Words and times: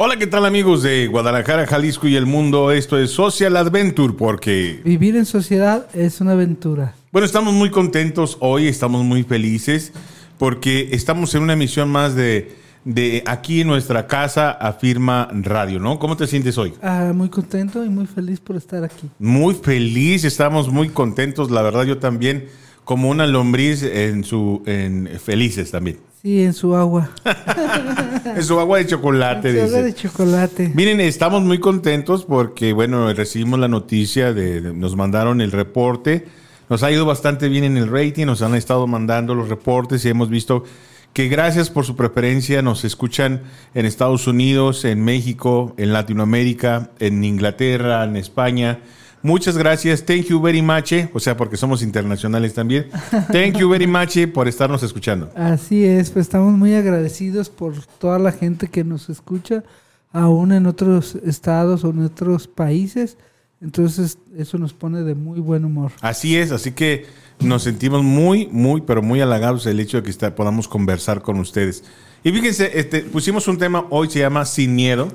Hola, 0.00 0.16
¿qué 0.16 0.28
tal 0.28 0.46
amigos 0.46 0.84
de 0.84 1.08
Guadalajara, 1.08 1.66
Jalisco 1.66 2.06
y 2.06 2.14
el 2.14 2.24
mundo? 2.24 2.70
Esto 2.70 2.96
es 2.96 3.10
Social 3.10 3.56
Adventure 3.56 4.14
porque... 4.16 4.80
Vivir 4.84 5.16
en 5.16 5.26
sociedad 5.26 5.88
es 5.92 6.20
una 6.20 6.32
aventura. 6.32 6.94
Bueno, 7.10 7.26
estamos 7.26 7.52
muy 7.52 7.70
contentos 7.70 8.36
hoy, 8.38 8.68
estamos 8.68 9.04
muy 9.04 9.24
felices 9.24 9.92
porque 10.38 10.90
estamos 10.92 11.34
en 11.34 11.42
una 11.42 11.54
emisión 11.54 11.88
más 11.88 12.14
de, 12.14 12.54
de 12.84 13.24
aquí 13.26 13.62
en 13.62 13.66
nuestra 13.66 14.06
casa, 14.06 14.52
Afirma 14.52 15.30
Radio, 15.32 15.80
¿no? 15.80 15.98
¿Cómo 15.98 16.16
te 16.16 16.28
sientes 16.28 16.56
hoy? 16.58 16.74
Ah, 16.80 17.10
muy 17.12 17.28
contento 17.28 17.84
y 17.84 17.88
muy 17.88 18.06
feliz 18.06 18.38
por 18.38 18.54
estar 18.54 18.84
aquí. 18.84 19.10
Muy 19.18 19.56
feliz, 19.56 20.22
estamos 20.22 20.68
muy 20.68 20.90
contentos, 20.90 21.50
la 21.50 21.62
verdad 21.62 21.82
yo 21.82 21.98
también, 21.98 22.46
como 22.84 23.10
una 23.10 23.26
lombriz 23.26 23.82
en 23.82 24.22
su... 24.22 24.62
En, 24.64 25.08
felices 25.18 25.72
también. 25.72 25.98
Sí, 26.20 26.42
en 26.42 26.52
su 26.52 26.74
agua. 26.74 27.10
en 28.36 28.42
su 28.42 28.58
agua 28.58 28.78
de 28.78 28.86
chocolate, 28.86 29.50
En 29.50 29.54
su 29.56 29.60
agua 29.62 29.78
dice. 29.78 29.82
de 29.84 29.94
chocolate. 29.94 30.72
Miren, 30.74 31.00
estamos 31.00 31.42
muy 31.42 31.58
contentos 31.60 32.24
porque, 32.24 32.72
bueno, 32.72 33.12
recibimos 33.12 33.60
la 33.60 33.68
noticia 33.68 34.32
de, 34.32 34.60
de- 34.60 34.74
nos 34.74 34.96
mandaron 34.96 35.40
el 35.40 35.52
reporte. 35.52 36.26
Nos 36.68 36.82
ha 36.82 36.90
ido 36.90 37.06
bastante 37.06 37.48
bien 37.48 37.64
en 37.64 37.76
el 37.76 37.88
rating, 37.88 38.26
nos 38.26 38.42
han 38.42 38.54
estado 38.56 38.86
mandando 38.86 39.34
los 39.34 39.48
reportes 39.48 40.04
y 40.04 40.08
hemos 40.08 40.28
visto 40.28 40.64
que 41.12 41.28
gracias 41.28 41.70
por 41.70 41.84
su 41.86 41.96
preferencia 41.96 42.60
nos 42.62 42.84
escuchan 42.84 43.42
en 43.74 43.86
Estados 43.86 44.26
Unidos, 44.26 44.84
en 44.84 45.02
México, 45.02 45.72
en 45.78 45.92
Latinoamérica, 45.92 46.90
en 46.98 47.24
Inglaterra, 47.24 48.04
en 48.04 48.16
España. 48.16 48.80
Muchas 49.28 49.58
gracias. 49.58 50.04
Thank 50.04 50.24
you 50.26 50.40
very 50.40 50.62
much. 50.62 50.92
eh, 50.92 51.10
O 51.12 51.20
sea, 51.20 51.36
porque 51.36 51.56
somos 51.56 51.82
internacionales 51.82 52.54
también. 52.54 52.88
Thank 53.30 53.58
you 53.58 53.68
very 53.68 53.86
much 53.86 54.16
eh, 54.16 54.26
por 54.26 54.48
estarnos 54.48 54.82
escuchando. 54.82 55.30
Así 55.36 55.84
es, 55.84 56.10
pues 56.10 56.26
estamos 56.26 56.54
muy 56.56 56.74
agradecidos 56.74 57.50
por 57.50 57.74
toda 57.98 58.18
la 58.18 58.32
gente 58.32 58.68
que 58.68 58.84
nos 58.84 59.10
escucha, 59.10 59.62
aún 60.12 60.52
en 60.52 60.66
otros 60.66 61.14
estados 61.24 61.84
o 61.84 61.90
en 61.90 62.00
otros 62.04 62.46
países. 62.48 63.18
Entonces, 63.60 64.18
eso 64.36 64.56
nos 64.56 64.72
pone 64.72 65.02
de 65.02 65.14
muy 65.14 65.40
buen 65.40 65.64
humor. 65.64 65.92
Así 66.00 66.36
es, 66.36 66.50
así 66.52 66.70
que 66.72 67.06
nos 67.40 67.64
sentimos 67.64 68.02
muy, 68.02 68.48
muy, 68.50 68.80
pero 68.82 69.02
muy 69.02 69.20
halagados 69.20 69.66
el 69.66 69.78
hecho 69.80 69.98
de 69.98 70.04
que 70.04 70.10
está- 70.10 70.34
podamos 70.34 70.68
conversar 70.68 71.22
con 71.22 71.38
ustedes. 71.38 71.84
Y 72.24 72.30
fíjense, 72.32 72.70
este, 72.78 73.00
pusimos 73.00 73.46
un 73.48 73.58
tema 73.58 73.84
hoy, 73.90 74.08
se 74.10 74.20
llama 74.20 74.44
Sin 74.44 74.74
Miedo. 74.74 75.08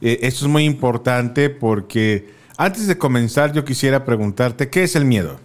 Eh, 0.00 0.18
esto 0.22 0.44
es 0.44 0.50
muy 0.50 0.64
importante 0.64 1.50
porque 1.50 2.36
antes 2.58 2.88
de 2.88 2.98
comenzar 2.98 3.52
yo 3.52 3.64
quisiera 3.64 4.04
preguntarte, 4.04 4.68
¿qué 4.68 4.82
es 4.82 4.96
el 4.96 5.04
miedo? 5.04 5.38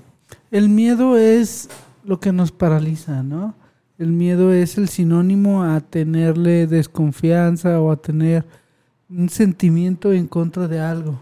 El 0.49 0.67
miedo 0.67 1.15
es 1.15 1.69
lo 2.03 2.19
que 2.19 2.33
nos 2.33 2.51
paraliza, 2.51 3.21
¿no? 3.21 3.53
El 3.99 4.11
miedo 4.11 4.51
es 4.51 4.79
el 4.79 4.89
sinónimo 4.89 5.63
a 5.63 5.79
tenerle 5.79 6.65
desconfianza 6.65 7.79
o 7.79 7.91
a 7.91 7.97
tener 7.97 8.43
un 9.09 9.29
sentimiento 9.29 10.11
en 10.11 10.27
contra 10.27 10.67
de 10.67 10.79
algo. 10.79 11.21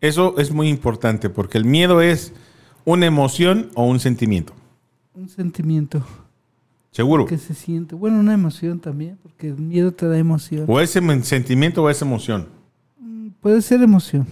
Eso 0.00 0.36
es 0.38 0.50
muy 0.50 0.68
importante 0.70 1.28
porque 1.28 1.58
el 1.58 1.66
miedo 1.66 2.00
es 2.00 2.32
una 2.86 3.04
emoción 3.04 3.70
o 3.74 3.84
un 3.84 4.00
sentimiento. 4.00 4.54
Un 5.14 5.28
sentimiento 5.28 6.04
Seguro. 6.90 7.26
que 7.26 7.36
se 7.36 7.52
siente. 7.52 7.94
Bueno, 7.94 8.18
una 8.18 8.32
emoción 8.32 8.80
también, 8.80 9.18
porque 9.22 9.48
el 9.48 9.58
miedo 9.58 9.92
te 9.92 10.08
da 10.08 10.16
emoción. 10.16 10.64
O 10.68 10.80
ese 10.80 11.00
sentimiento 11.22 11.82
o 11.82 11.90
esa 11.90 12.06
emoción. 12.06 12.48
Puede 13.42 13.60
ser 13.60 13.82
emoción. 13.82 14.26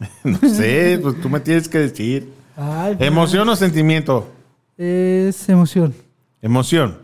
No 0.24 0.38
sé, 0.38 0.98
pues 1.02 1.20
tú 1.20 1.28
me 1.28 1.40
tienes 1.40 1.68
que 1.68 1.78
decir. 1.78 2.32
Ay, 2.56 2.96
¿Emoción 3.00 3.48
o 3.48 3.56
sentimiento? 3.56 4.28
Es 4.76 5.48
emoción. 5.48 5.94
Emoción. 6.42 6.98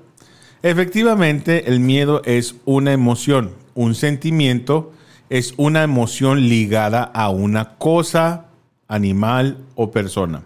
Efectivamente, 0.62 1.68
el 1.68 1.80
miedo 1.80 2.22
es 2.24 2.56
una 2.64 2.92
emoción. 2.92 3.50
Un 3.74 3.94
sentimiento 3.94 4.92
es 5.28 5.54
una 5.56 5.82
emoción 5.82 6.48
ligada 6.48 7.02
a 7.02 7.28
una 7.30 7.76
cosa, 7.76 8.46
animal 8.88 9.58
o 9.74 9.90
persona. 9.90 10.42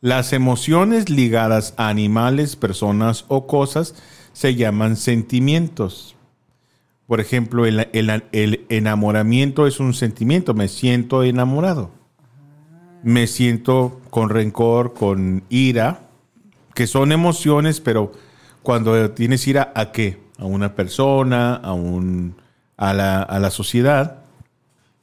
Las 0.00 0.32
emociones 0.32 1.10
ligadas 1.10 1.74
a 1.76 1.88
animales, 1.88 2.56
personas 2.56 3.24
o 3.28 3.46
cosas 3.46 3.94
se 4.32 4.54
llaman 4.54 4.96
sentimientos. 4.96 6.16
Por 7.10 7.18
ejemplo, 7.18 7.66
el, 7.66 8.66
enamoramiento 8.68 9.66
es 9.66 9.80
un 9.80 9.94
sentimiento. 9.94 10.54
Me 10.54 10.68
siento 10.68 11.24
enamorado. 11.24 11.90
Me 13.02 13.26
siento 13.26 14.00
con 14.10 14.28
rencor, 14.28 14.94
con 14.94 15.42
ira, 15.48 16.02
que 16.72 16.86
son 16.86 17.10
emociones, 17.10 17.80
pero 17.80 18.12
cuando 18.62 19.10
tienes 19.10 19.44
ira 19.48 19.72
a 19.74 19.90
qué? 19.90 20.20
A 20.38 20.44
una 20.44 20.76
persona, 20.76 21.56
a, 21.56 21.72
un, 21.72 22.36
a, 22.76 22.94
la, 22.94 23.22
a 23.22 23.40
la 23.40 23.50
sociedad. 23.50 24.18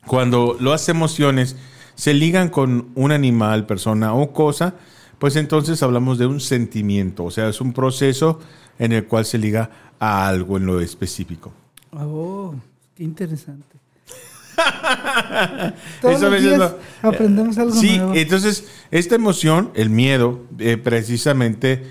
Cuando 0.05 0.55
las 0.61 0.87
emociones 0.87 1.57
se 1.95 2.13
ligan 2.13 2.47
con 2.47 2.87
un 2.95 3.11
animal, 3.11 3.65
persona 3.65 4.13
o 4.13 4.31
cosa, 4.31 4.75
pues 5.19 5.35
entonces 5.35 5.83
hablamos 5.83 6.17
de 6.17 6.25
un 6.25 6.39
sentimiento, 6.39 7.25
o 7.25 7.31
sea, 7.31 7.49
es 7.49 7.59
un 7.59 7.73
proceso 7.73 8.39
en 8.79 8.93
el 8.93 9.07
cual 9.07 9.25
se 9.25 9.37
liga 9.37 9.71
a 9.99 10.29
algo 10.29 10.55
en 10.55 10.67
lo 10.67 10.79
específico. 10.79 11.51
Oh, 11.91 12.53
qué 12.95 13.03
interesante. 13.03 13.65
Todos 16.01 16.21
los 16.21 16.41
días 16.41 16.73
aprendemos 17.01 17.57
algo 17.57 17.73
Sí, 17.75 17.97
nuevo. 17.97 18.13
entonces 18.15 18.67
esta 18.91 19.15
emoción, 19.15 19.71
el 19.75 19.89
miedo, 19.89 20.41
eh, 20.59 20.77
precisamente 20.77 21.83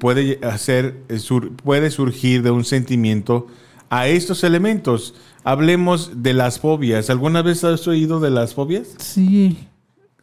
puede 0.00 0.38
hacer, 0.42 0.96
eh, 1.08 1.18
sur- 1.18 1.52
puede 1.56 1.90
surgir 1.90 2.42
de 2.42 2.50
un 2.50 2.64
sentimiento 2.64 3.46
a 3.90 4.08
estos 4.08 4.44
elementos. 4.44 5.14
Hablemos 5.44 6.22
de 6.22 6.34
las 6.34 6.58
fobias. 6.60 7.10
¿Alguna 7.10 7.42
vez 7.42 7.64
has 7.64 7.86
oído 7.88 8.20
de 8.20 8.30
las 8.30 8.54
fobias? 8.54 8.88
Sí, 8.98 9.58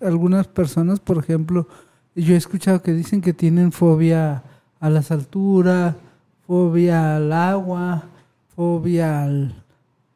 algunas 0.02 0.48
personas, 0.48 1.00
por 1.00 1.18
ejemplo, 1.18 1.68
yo 2.16 2.34
he 2.34 2.38
escuchado 2.38 2.82
que 2.82 2.94
dicen 2.94 3.22
que 3.22 3.34
tienen 3.34 3.72
fobia 3.72 4.44
a 4.80 4.90
las 4.90 5.10
alturas, 5.12 5.96
fobia 6.46 7.16
al 7.16 7.34
agua, 7.34 8.04
fobia 8.57 9.22
al, 9.23 9.53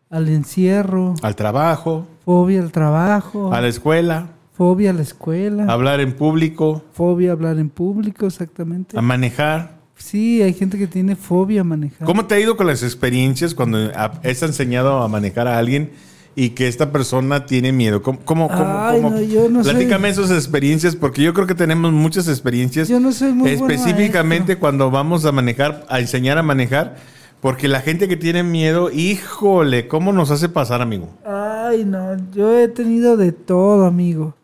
al 0.10 0.28
encierro, 0.28 1.14
Al 1.22 1.36
trabajo, 1.36 2.08
fobia 2.26 2.60
al 2.60 2.72
trabajo, 2.72 3.54
a 3.54 3.62
la 3.62 3.68
escuela, 3.68 4.30
fobia 4.58 4.90
a 4.90 4.94
la 4.94 5.04
escuela, 5.04 5.66
hablar 5.72 6.00
en 6.00 6.14
público, 6.14 6.84
fobia 6.92 7.30
a 7.30 7.34
hablar 7.34 7.60
en 7.60 7.70
público, 7.70 8.26
exactamente. 8.26 8.98
a 8.98 9.02
manejar. 9.04 9.80
Sí, 9.96 10.42
hay 10.42 10.54
gente 10.54 10.80
que 10.80 10.88
tiene 10.88 11.16
fobia 11.16 11.62
a 11.62 11.64
manejar. 11.64 12.08
¿Cómo 12.08 12.26
te 12.26 12.34
ha 12.34 12.40
ido 12.40 12.58
con 12.58 12.66
las 12.66 12.82
experiencias 12.82 13.54
cuando 13.54 13.78
ha- 13.96 14.20
has 14.24 14.42
enseñado 14.42 15.04
a 15.04 15.08
manejar 15.08 15.48
a 15.48 15.60
alguien 15.60 15.92
y 16.36 16.50
que 16.50 16.68
esta 16.68 16.92
persona 16.92 17.46
tiene 17.46 17.72
miedo? 17.72 18.02
¿Cómo, 18.02 18.18
cómo, 18.26 18.48
Ay, 18.52 19.02
cómo? 19.04 19.12
no, 19.18 19.22
yo 19.22 19.50
no 19.50 19.64
soy- 19.64 19.74
Platícame 19.76 20.10
esas 20.10 20.32
experiencias 20.32 20.96
porque 20.96 21.22
yo 21.22 21.36
creo 21.36 21.46
que 21.46 21.54
tenemos 21.54 21.92
muchas 21.94 22.28
experiencias. 22.28 22.88
Yo 22.90 23.00
no 23.00 23.12
soy 23.12 23.34
muy 23.34 23.52
específicamente 23.52 24.58
cuando 24.58 24.90
vamos 24.90 25.26
a 25.26 25.32
manejar, 25.32 25.86
a 25.88 26.00
enseñar 26.00 26.40
a 26.40 26.42
manejar, 26.42 26.96
porque 27.42 27.68
la 27.68 27.82
gente 27.82 28.08
que 28.08 28.18
tiene 28.18 28.44
miedo, 28.44 28.92
híjole, 28.92 29.88
¿cómo 29.88 30.14
nos 30.14 30.30
hace 30.30 30.48
pasar, 30.48 30.82
amigo? 30.82 31.10
Ay, 31.26 31.84
no, 31.86 32.16
yo 32.32 32.58
he 32.58 32.68
tenido 32.68 33.18
de 33.18 33.32
todo, 33.32 33.86
amigo. 33.86 34.36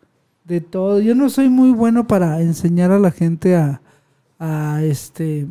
De 0.44 0.60
todo. 0.60 1.00
Yo 1.00 1.14
no 1.14 1.30
soy 1.30 1.48
muy 1.48 1.70
bueno 1.70 2.06
para 2.06 2.40
enseñar 2.40 2.90
a 2.90 2.98
la 2.98 3.12
gente 3.12 3.54
a, 3.54 3.80
a 4.38 4.82
este 4.82 5.46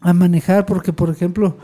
a 0.00 0.12
manejar, 0.12 0.66
porque 0.66 0.92
por 0.92 1.10
ejemplo, 1.10 1.56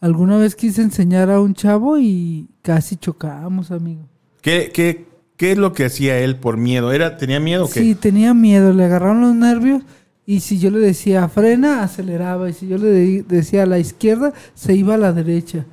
alguna 0.00 0.36
vez 0.36 0.54
quise 0.56 0.82
enseñar 0.82 1.30
a 1.30 1.40
un 1.40 1.54
chavo 1.54 1.98
y 1.98 2.48
casi 2.62 2.96
chocamos, 2.96 3.70
amigo. 3.70 4.02
¿Qué, 4.42 4.70
qué, 4.72 5.06
qué 5.36 5.52
es 5.52 5.58
lo 5.58 5.72
que 5.72 5.84
hacía 5.84 6.18
él 6.18 6.36
por 6.36 6.56
miedo? 6.56 6.92
¿Era, 6.92 7.16
¿Tenía 7.16 7.40
miedo 7.40 7.66
o 7.66 7.70
qué? 7.70 7.80
Sí, 7.80 7.94
tenía 7.94 8.32
miedo, 8.34 8.72
le 8.72 8.84
agarraron 8.84 9.20
los 9.20 9.34
nervios 9.34 9.82
y 10.26 10.40
si 10.40 10.58
yo 10.58 10.70
le 10.70 10.78
decía 10.78 11.28
frena, 11.28 11.82
aceleraba 11.82 12.48
y 12.50 12.52
si 12.52 12.68
yo 12.68 12.78
le 12.78 12.86
de- 12.88 13.22
decía 13.28 13.64
a 13.64 13.66
la 13.66 13.78
izquierda, 13.78 14.32
se 14.54 14.74
iba 14.74 14.94
a 14.94 14.98
la 14.98 15.12
derecha. 15.12 15.66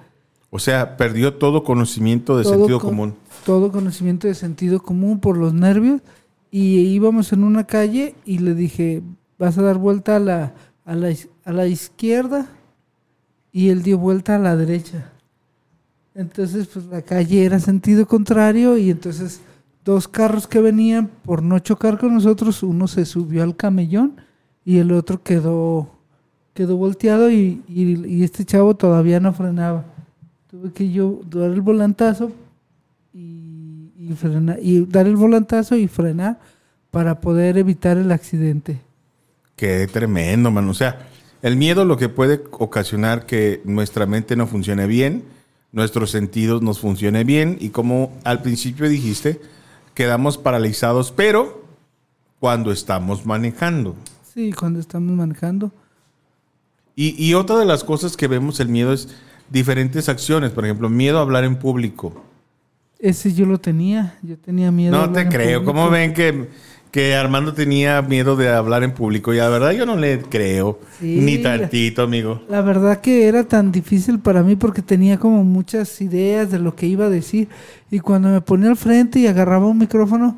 O 0.49 0.59
sea, 0.59 0.97
perdió 0.97 1.35
todo 1.35 1.63
conocimiento 1.63 2.38
de 2.38 2.44
Todo 2.44 2.53
sentido 2.53 2.79
con- 2.79 2.89
común. 2.89 3.15
Todo 3.45 3.71
conocimiento 3.71 4.27
de 4.27 4.33
sentido 4.33 4.81
común 4.81 5.19
por 5.19 5.38
los 5.38 5.53
nervios. 5.53 6.01
Y 6.49 6.77
íbamos 6.79 7.33
en 7.33 7.44
una 7.44 7.65
calle 7.65 8.15
y 8.25 8.39
le 8.39 8.55
dije, 8.55 9.03
vas 9.38 9.57
a 9.57 9.61
dar 9.61 9.77
vuelta 9.77 10.15
a 10.15 10.19
la, 10.19 10.53
a 10.85 10.95
la, 10.95 11.13
a 11.44 11.51
la 11.51 11.67
izquierda. 11.67 12.47
Y 13.51 13.69
él 13.69 13.83
dio 13.83 13.97
vuelta 13.97 14.38
a 14.38 14.39
la 14.39 14.55
derecha. 14.55 15.11
Entonces, 16.15 16.67
pues 16.67 16.85
la 16.88 17.01
calle 17.01 17.44
era 17.45 17.59
sentido 17.59 18.07
contrario 18.07 18.77
y 18.77 18.89
entonces 18.89 19.41
dos 19.85 20.07
carros 20.07 20.47
que 20.47 20.59
venían 20.61 21.09
por 21.23 21.44
no 21.44 21.59
chocar 21.59 21.99
con 21.99 22.13
nosotros, 22.13 22.63
uno 22.63 22.88
se 22.88 23.05
subió 23.05 23.44
al 23.44 23.55
camellón 23.55 24.15
y 24.68 24.80
el 24.80 24.92
otro 24.92 25.24
quedó, 25.24 25.88
quedó 26.54 26.75
volteado 26.75 27.31
y, 27.31 27.64
y- 27.69 28.06
y 28.06 28.24
este 28.25 28.44
chavo 28.44 28.75
todavía 28.75 29.22
no 29.22 29.31
frenaba. 29.31 29.86
Tuve 30.52 30.74
que 30.74 30.92
yo 30.92 31.22
dar 31.30 31.52
el 31.52 31.62
volantazo 31.62 32.34
y, 33.14 33.92
y 33.98 34.14
frenar, 34.18 34.60
y 34.62 34.86
dar 34.86 35.08
el 35.08 35.16
volantazo 35.16 35.78
y 35.78 35.88
frenar 35.88 36.40
para 36.92 37.22
poder 37.22 37.58
evitar 37.58 37.98
el 37.98 38.12
accidente. 38.12 38.81
Qué 39.56 39.88
tremendo, 39.88 40.52
man. 40.52 40.68
O 40.68 40.74
sea, 40.74 41.08
el 41.42 41.56
miedo 41.56 41.86
lo 41.86 41.96
que 41.96 42.10
puede 42.10 42.44
ocasionar 42.52 43.25
que 43.25 43.62
nuestra 43.64 44.06
mente 44.06 44.36
no 44.36 44.48
funcione 44.48 44.86
bien, 44.86 45.24
nuestros 45.72 46.12
sentidos 46.12 46.62
nos 46.62 46.80
funcione 46.80 47.24
bien 47.24 47.58
y 47.62 47.69
como 47.69 48.12
al 48.25 48.42
principio 48.42 48.90
dijiste, 48.90 49.40
quedamos 49.94 50.38
paralizados, 50.38 51.12
pero 51.14 51.64
cuando 52.40 52.72
estamos 52.74 53.25
manejando. 53.25 53.96
Sí, 54.38 54.54
cuando 54.54 54.80
estamos 54.80 55.16
manejando. 55.16 55.72
Y, 56.95 57.16
y 57.18 57.34
otra 57.34 57.57
de 57.57 57.66
las 57.66 57.84
cosas 57.84 58.16
que 58.16 58.28
vemos 58.28 58.60
el 58.60 58.69
miedo 58.69 58.94
es 58.94 59.10
diferentes 59.50 60.10
acciones, 60.10 60.51
por 60.51 60.63
ejemplo, 60.63 60.89
miedo 60.89 61.18
a 61.18 61.22
hablar 61.22 61.44
en 61.44 61.57
público. 61.57 62.24
Ese 63.00 63.34
yo 63.34 63.48
lo 63.48 63.60
tenía, 63.60 64.19
yo 64.22 64.38
tenía 64.38 64.72
miedo. 64.72 64.95
a 64.95 65.00
No 65.00 65.04
hablar 65.06 65.24
te 65.30 65.36
creo. 65.36 65.63
¿Cómo 65.63 65.89
ven 65.89 66.13
que, 66.13 66.50
que 66.92 67.16
Armando 67.16 67.56
tenía 67.56 68.04
miedo 68.04 68.36
de 68.36 68.50
hablar 68.50 68.84
en 68.84 68.94
público? 68.94 69.34
Y 69.34 69.38
la 69.38 69.50
verdad 69.50 69.72
yo 69.72 69.88
no 69.88 69.95
le 69.95 70.22
creo. 70.22 70.80
Sí. 71.00 71.19
Ni 71.19 71.40
tantito, 71.40 72.04
amigo. 72.04 72.42
La 72.48 72.62
verdad 72.62 73.01
que 73.01 73.28
era 73.28 73.44
tan 73.44 73.72
difícil 73.72 74.19
para 74.19 74.44
mí 74.44 74.56
porque 74.56 74.83
tenía 74.83 75.18
como 75.18 75.44
muchas 75.44 76.00
ideas 76.01 76.51
de 76.51 76.60
lo 76.60 76.75
que 76.75 76.88
iba 76.88 77.06
a 77.06 77.10
decir 77.10 77.50
y 77.90 78.00
cuando 78.00 78.30
me 78.30 78.42
ponía 78.42 78.69
al 78.69 78.78
frente 78.78 79.19
y 79.19 79.28
agarraba 79.28 79.68
un 79.68 79.78
micrófono, 79.80 80.38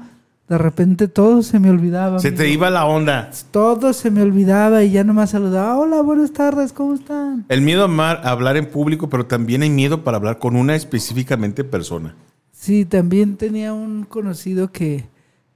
de 0.49 0.57
repente 0.57 1.07
todo 1.07 1.43
se 1.43 1.59
me 1.59 1.69
olvidaba. 1.69 2.17
Se 2.17 2.31
te 2.31 2.49
iba 2.49 2.71
la 2.71 2.85
onda. 2.85 3.29
Todo 3.51 3.93
se 3.93 4.09
me 4.09 4.23
olvidaba 4.23 4.83
y 4.83 4.91
ya 4.91 5.03
nomás 5.03 5.29
saludaba. 5.29 5.77
Hola, 5.77 6.01
buenas 6.01 6.33
tardes, 6.33 6.73
¿cómo 6.73 6.95
están? 6.95 7.45
El 7.49 7.61
miedo 7.61 7.85
a 7.85 8.11
hablar 8.13 8.57
en 8.57 8.65
público, 8.65 9.09
pero 9.09 9.27
también 9.27 9.61
hay 9.61 9.69
miedo 9.69 10.03
para 10.03 10.17
hablar 10.17 10.39
con 10.39 10.55
una 10.55 10.75
específicamente 10.75 11.63
persona. 11.63 12.15
Sí, 12.51 12.83
también 12.83 13.37
tenía 13.37 13.73
un 13.73 14.05
conocido 14.05 14.71
que, 14.71 15.05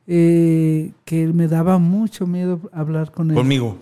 eh, 0.05 0.91
que 1.05 1.25
me 1.25 1.47
daba 1.47 1.79
mucho 1.79 2.27
miedo 2.27 2.61
hablar 2.71 3.11
con 3.11 3.31
él. 3.31 3.35
Conmigo. 3.35 3.77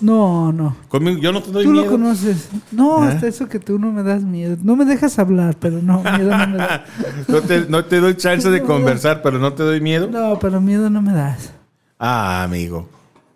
No, 0.00 0.52
no. 0.52 0.76
Conmigo. 0.88 1.18
Yo 1.18 1.32
no 1.32 1.42
te 1.42 1.50
doy 1.50 1.64
Tú 1.64 1.72
lo 1.72 1.86
conoces. 1.86 2.48
No, 2.72 3.02
¿Ah? 3.02 3.08
hasta 3.08 3.26
eso 3.26 3.48
que 3.48 3.58
tú 3.58 3.78
no 3.78 3.92
me 3.92 4.02
das 4.02 4.22
miedo. 4.22 4.56
No 4.62 4.76
me 4.76 4.84
dejas 4.84 5.18
hablar, 5.18 5.56
pero 5.58 5.80
no, 5.82 6.02
miedo 6.02 6.36
no 6.36 6.46
me 6.48 6.56
das. 6.58 6.80
no, 7.28 7.40
te, 7.40 7.66
no 7.68 7.84
te 7.84 8.00
doy 8.00 8.14
chance 8.16 8.50
de 8.50 8.62
conversar, 8.62 9.22
pero 9.22 9.38
no 9.38 9.52
te 9.54 9.62
doy 9.62 9.80
miedo. 9.80 10.08
No, 10.08 10.38
pero 10.38 10.60
miedo 10.60 10.90
no 10.90 11.00
me 11.02 11.12
das. 11.12 11.52
Ah, 11.98 12.42
amigo. 12.42 12.88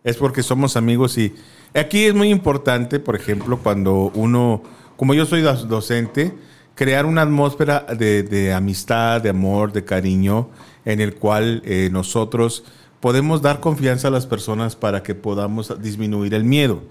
Es 0.04 0.16
porque 0.16 0.42
somos 0.42 0.76
amigos 0.76 1.16
y 1.18 1.34
aquí 1.74 2.04
es 2.04 2.14
muy 2.14 2.28
importante, 2.30 3.00
por 3.00 3.16
ejemplo, 3.16 3.58
cuando 3.58 4.10
uno, 4.14 4.62
como 4.96 5.14
yo 5.14 5.26
soy 5.26 5.42
doc- 5.42 5.66
docente, 5.66 6.34
crear 6.74 7.04
una 7.06 7.22
atmósfera 7.22 7.80
de, 7.98 8.22
de 8.22 8.52
amistad, 8.54 9.20
de 9.20 9.30
amor, 9.30 9.72
de 9.72 9.84
cariño, 9.84 10.48
en 10.86 11.00
el 11.00 11.14
cual 11.16 11.62
eh, 11.64 11.88
nosotros 11.92 12.64
podemos 13.00 13.42
dar 13.42 13.60
confianza 13.60 14.08
a 14.08 14.10
las 14.10 14.26
personas 14.26 14.76
para 14.76 15.02
que 15.02 15.14
podamos 15.14 15.80
disminuir 15.80 16.34
el 16.34 16.44
miedo. 16.44 16.82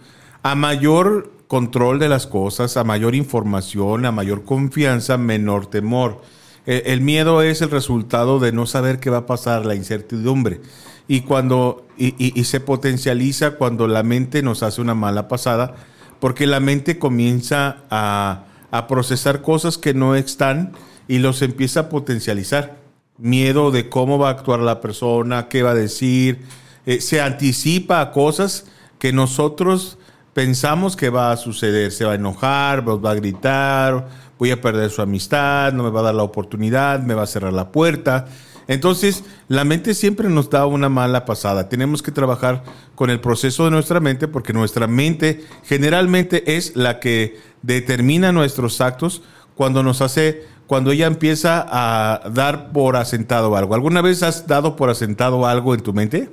A 0.44 0.56
mayor 0.56 1.31
control 1.47 2.00
de 2.00 2.09
las 2.09 2.27
cosas, 2.27 2.77
a 2.77 2.83
mayor 2.83 3.15
información, 3.15 4.06
a 4.06 4.11
mayor 4.11 4.44
confianza, 4.44 5.17
menor 5.17 5.67
temor. 5.67 6.21
Eh, 6.65 6.83
El 6.85 7.01
miedo 7.01 7.41
es 7.41 7.61
el 7.61 7.71
resultado 7.71 8.39
de 8.39 8.51
no 8.51 8.65
saber 8.65 9.00
qué 9.00 9.09
va 9.09 9.19
a 9.19 9.25
pasar, 9.25 9.65
la 9.65 9.75
incertidumbre. 9.75 10.61
Y 11.07 11.21
cuando 11.21 11.88
y 11.97 12.44
se 12.45 12.59
potencializa 12.59 13.51
cuando 13.51 13.88
la 13.88 14.03
mente 14.03 14.41
nos 14.44 14.63
hace 14.63 14.79
una 14.79 14.94
mala 14.94 15.27
pasada, 15.27 15.75
porque 16.19 16.47
la 16.47 16.59
mente 16.59 17.00
comienza 17.00 17.77
a, 17.89 18.45
a 18.71 18.88
procesar 18.88 19.41
cosas 19.41 19.77
que 19.77 19.94
no 19.94 20.15
están 20.15 20.73
y 21.07 21.19
los 21.19 21.41
empieza 21.41 21.81
a 21.81 21.89
potencializar. 21.89 22.78
Miedo 23.19 23.71
de 23.71 23.89
cómo 23.89 24.18
va 24.18 24.30
a 24.30 24.31
actuar 24.31 24.60
la 24.62 24.81
persona, 24.81 25.48
qué 25.48 25.62
va 25.62 25.71
a 25.71 25.75
decir, 25.75 26.45
eh, 26.86 27.01
se 27.01 27.21
anticipa 27.21 28.01
a 28.01 28.12
cosas 28.12 28.66
que 28.98 29.13
nosotros 29.13 29.98
pensamos 30.33 30.95
que 30.95 31.10
va 31.10 31.31
a 31.31 31.38
suceder. 31.38 31.92
Se 31.92 32.06
va 32.06 32.13
a 32.13 32.16
enojar, 32.16 32.86
nos 32.86 33.04
va 33.04 33.12
a 33.12 33.16
gritar, 33.16 34.07
voy 34.38 34.51
a 34.51 34.62
perder 34.62 34.89
su 34.89 35.01
amistad, 35.01 35.74
no 35.74 35.83
me 35.83 35.89
va 35.89 36.00
a 36.00 36.04
dar 36.04 36.16
la 36.16 36.24
oportunidad, 36.24 37.01
me 37.01 37.13
va 37.13 37.24
a 37.24 37.27
cerrar 37.27 37.54
la 37.54 37.71
puerta. 37.71 38.25
Entonces, 38.69 39.24
la 39.48 39.66
mente 39.66 39.95
siempre 39.95 40.30
nos 40.30 40.50
da 40.50 40.68
una 40.68 40.89
mala 40.89 41.25
pasada. 41.25 41.69
Tenemos 41.69 42.04
que 42.04 42.12
trabajar 42.12 42.63
con 42.94 43.10
el 43.10 43.19
proceso 43.19 43.66
de 43.66 43.71
nuestra 43.71 44.00
mente 44.00 44.27
porque 44.27 44.54
nuestra 44.54 44.86
mente 44.86 45.44
generalmente 45.63 46.56
es 46.56 46.75
la 46.75 47.00
que 47.00 47.39
determina 47.63 48.31
nuestros 48.31 48.80
actos 48.80 49.24
cuando 49.56 49.81
nos 49.81 50.01
hace, 50.01 50.44
cuando 50.69 50.92
ella 50.92 51.07
empieza 51.07 51.66
a 51.68 52.30
dar 52.30 52.71
por 52.71 52.95
asentado 52.95 53.56
algo. 53.56 53.74
¿Alguna 53.74 54.04
vez 54.04 54.21
has 54.21 54.45
dado 54.45 54.75
por 54.75 54.92
asentado 54.92 55.48
algo 55.48 55.74
en 55.74 55.81
tu 55.81 55.94
mente? 55.94 56.30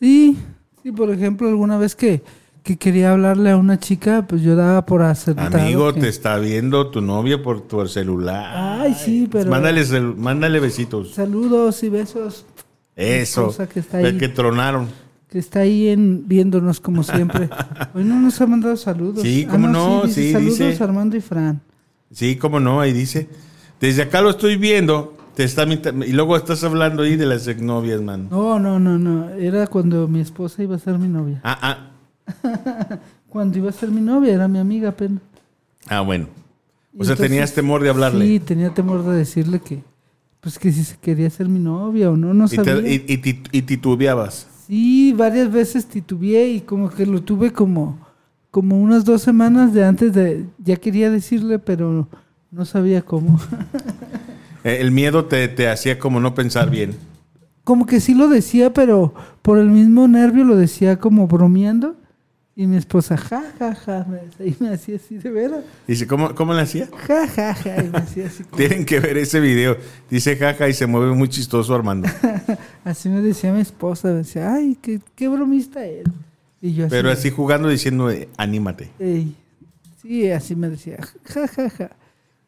Sí, 0.00 0.38
sí, 0.82 0.92
por 0.92 1.10
ejemplo, 1.10 1.46
alguna 1.46 1.76
vez 1.76 1.94
que, 1.94 2.22
que 2.62 2.78
quería 2.78 3.12
hablarle 3.12 3.50
a 3.50 3.58
una 3.58 3.78
chica, 3.78 4.24
pues 4.26 4.40
yo 4.40 4.56
daba 4.56 4.86
por 4.86 5.02
acertado. 5.02 5.58
Amigo, 5.58 5.92
que- 5.92 6.00
te 6.00 6.08
está 6.08 6.38
viendo 6.38 6.90
tu 6.90 7.02
novia 7.02 7.42
por 7.42 7.60
tu 7.68 7.86
celular. 7.86 8.80
Ay, 8.80 8.94
sí, 8.94 9.28
pero- 9.30 9.50
Mándale, 9.50 9.84
mándale 10.16 10.58
besitos. 10.58 11.12
Saludos 11.12 11.82
y 11.82 11.90
besos. 11.90 12.46
Eso. 12.96 13.42
esposa 13.42 13.68
que 13.68 13.80
está 13.80 13.98
ahí. 13.98 14.16
que 14.16 14.28
tronaron. 14.28 14.88
Que 15.28 15.38
está 15.38 15.60
ahí 15.60 15.88
en, 15.88 16.26
viéndonos 16.26 16.80
como 16.80 17.02
siempre. 17.02 17.50
Hoy 17.94 18.04
no 18.04 18.18
nos 18.18 18.40
ha 18.40 18.46
mandado 18.46 18.74
saludos. 18.78 19.20
Sí, 19.22 19.46
cómo 19.50 19.68
no, 19.68 20.06
sí, 20.08 20.32
Saludos 20.32 20.58
dice. 20.60 20.82
Armando 20.82 21.14
y 21.14 21.20
Fran. 21.20 21.60
Sí, 22.10 22.36
cómo 22.36 22.58
no, 22.58 22.80
ahí 22.80 22.94
dice. 22.94 23.28
Desde 23.80 24.02
acá 24.02 24.20
lo 24.20 24.30
estoy 24.30 24.56
viendo. 24.56 25.14
Te 25.34 25.44
está 25.44 25.64
y 25.64 26.12
luego 26.12 26.34
estás 26.36 26.64
hablando 26.64 27.02
ahí 27.02 27.16
de 27.16 27.26
las 27.26 27.46
exnovias, 27.46 28.00
man. 28.00 28.28
No, 28.30 28.58
no, 28.58 28.78
no, 28.80 28.98
no. 28.98 29.28
Era 29.30 29.66
cuando 29.66 30.08
mi 30.08 30.20
esposa 30.20 30.62
iba 30.62 30.76
a 30.76 30.78
ser 30.78 30.98
mi 30.98 31.08
novia. 31.08 31.40
Ah, 31.44 31.58
ah. 31.62 32.98
Cuando 33.28 33.58
iba 33.58 33.68
a 33.68 33.72
ser 33.72 33.90
mi 33.90 34.00
novia, 34.00 34.32
era 34.32 34.48
mi 34.48 34.58
amiga 34.58 34.88
apenas. 34.90 35.20
Ah, 35.88 36.00
bueno. 36.00 36.26
O 36.96 37.04
sea, 37.04 37.12
entonces- 37.12 37.28
tenías 37.28 37.52
temor 37.52 37.82
de 37.82 37.90
hablarle. 37.90 38.24
Sí, 38.26 38.40
tenía 38.40 38.72
temor 38.72 39.04
de 39.04 39.14
decirle 39.16 39.60
que, 39.60 39.82
pues 40.40 40.58
que 40.58 40.72
si 40.72 40.84
se 40.84 40.96
quería 40.96 41.28
ser 41.28 41.46
mi 41.48 41.58
novia 41.58 42.10
o 42.10 42.16
no, 42.16 42.32
no 42.32 42.46
y, 42.46 42.48
te- 42.48 42.64
sabía. 42.64 42.90
y- 42.94 43.42
y 43.52 43.62
titubeabas. 43.62 44.46
Sí, 44.66 45.12
varias 45.12 45.52
veces 45.52 45.84
titubeé 45.86 46.48
y 46.48 46.60
como 46.62 46.88
que 46.88 47.04
lo 47.04 47.22
tuve 47.22 47.52
como, 47.52 47.98
como 48.50 48.80
unas 48.80 49.04
dos 49.04 49.20
semanas 49.20 49.74
de 49.74 49.84
antes 49.84 50.14
de, 50.14 50.46
ya 50.58 50.76
quería 50.76 51.10
decirle, 51.10 51.58
pero 51.58 52.08
no 52.56 52.64
sabía 52.64 53.02
cómo. 53.02 53.38
Eh, 54.64 54.78
El 54.80 54.90
miedo 54.90 55.26
te, 55.26 55.46
te 55.48 55.68
hacía 55.68 55.98
como 55.98 56.18
no 56.20 56.34
pensar 56.34 56.70
bien. 56.70 56.94
como 57.64 57.86
que 57.86 58.00
sí 58.00 58.14
lo 58.14 58.28
decía, 58.28 58.72
pero 58.72 59.14
por 59.42 59.58
el 59.58 59.68
mismo 59.68 60.08
nervio 60.08 60.44
lo 60.44 60.56
decía 60.56 60.98
como 60.98 61.26
bromeando. 61.28 61.96
Y 62.58 62.66
mi 62.66 62.76
esposa, 62.78 63.18
ja, 63.18 63.42
ja, 63.58 63.74
ja, 63.74 64.06
y 64.42 64.56
me 64.60 64.70
hacía 64.70 64.96
así 64.96 65.18
de 65.18 65.30
veras. 65.30 65.62
Dice, 65.86 66.06
¿cómo, 66.06 66.34
cómo 66.34 66.54
le 66.54 66.62
hacía? 66.62 66.88
Ja, 67.06 67.28
ja, 67.28 67.52
ja, 67.54 67.84
y 67.84 67.90
me 67.90 67.98
hacía 67.98 68.26
así 68.28 68.44
como- 68.44 68.56
Tienen 68.56 68.86
que 68.86 68.98
ver 68.98 69.18
ese 69.18 69.40
video. 69.40 69.76
Dice 70.08 70.36
jaja 70.38 70.66
y 70.66 70.72
se 70.72 70.86
mueve 70.86 71.12
muy 71.14 71.28
chistoso 71.28 71.74
Armando. 71.74 72.08
Así 72.84 73.10
me 73.10 73.20
decía 73.20 73.52
mi 73.52 73.60
esposa, 73.60 74.08
me 74.08 74.14
decía, 74.14 74.54
ay, 74.54 74.78
qué, 74.80 75.00
qué 75.14 75.28
bromista 75.28 75.84
él. 75.84 76.10
Y 76.62 76.72
yo 76.72 76.86
así, 76.86 76.90
Pero 76.92 77.10
así 77.10 77.28
jugando 77.30 77.68
diciendo, 77.68 78.10
eh, 78.10 78.26
anímate. 78.38 78.88
"Ey". 78.98 79.36
Sí, 80.00 80.30
así 80.30 80.56
me 80.56 80.70
decía, 80.70 80.96
ja, 81.24 81.46
ja, 81.46 81.68
ja. 81.68 81.90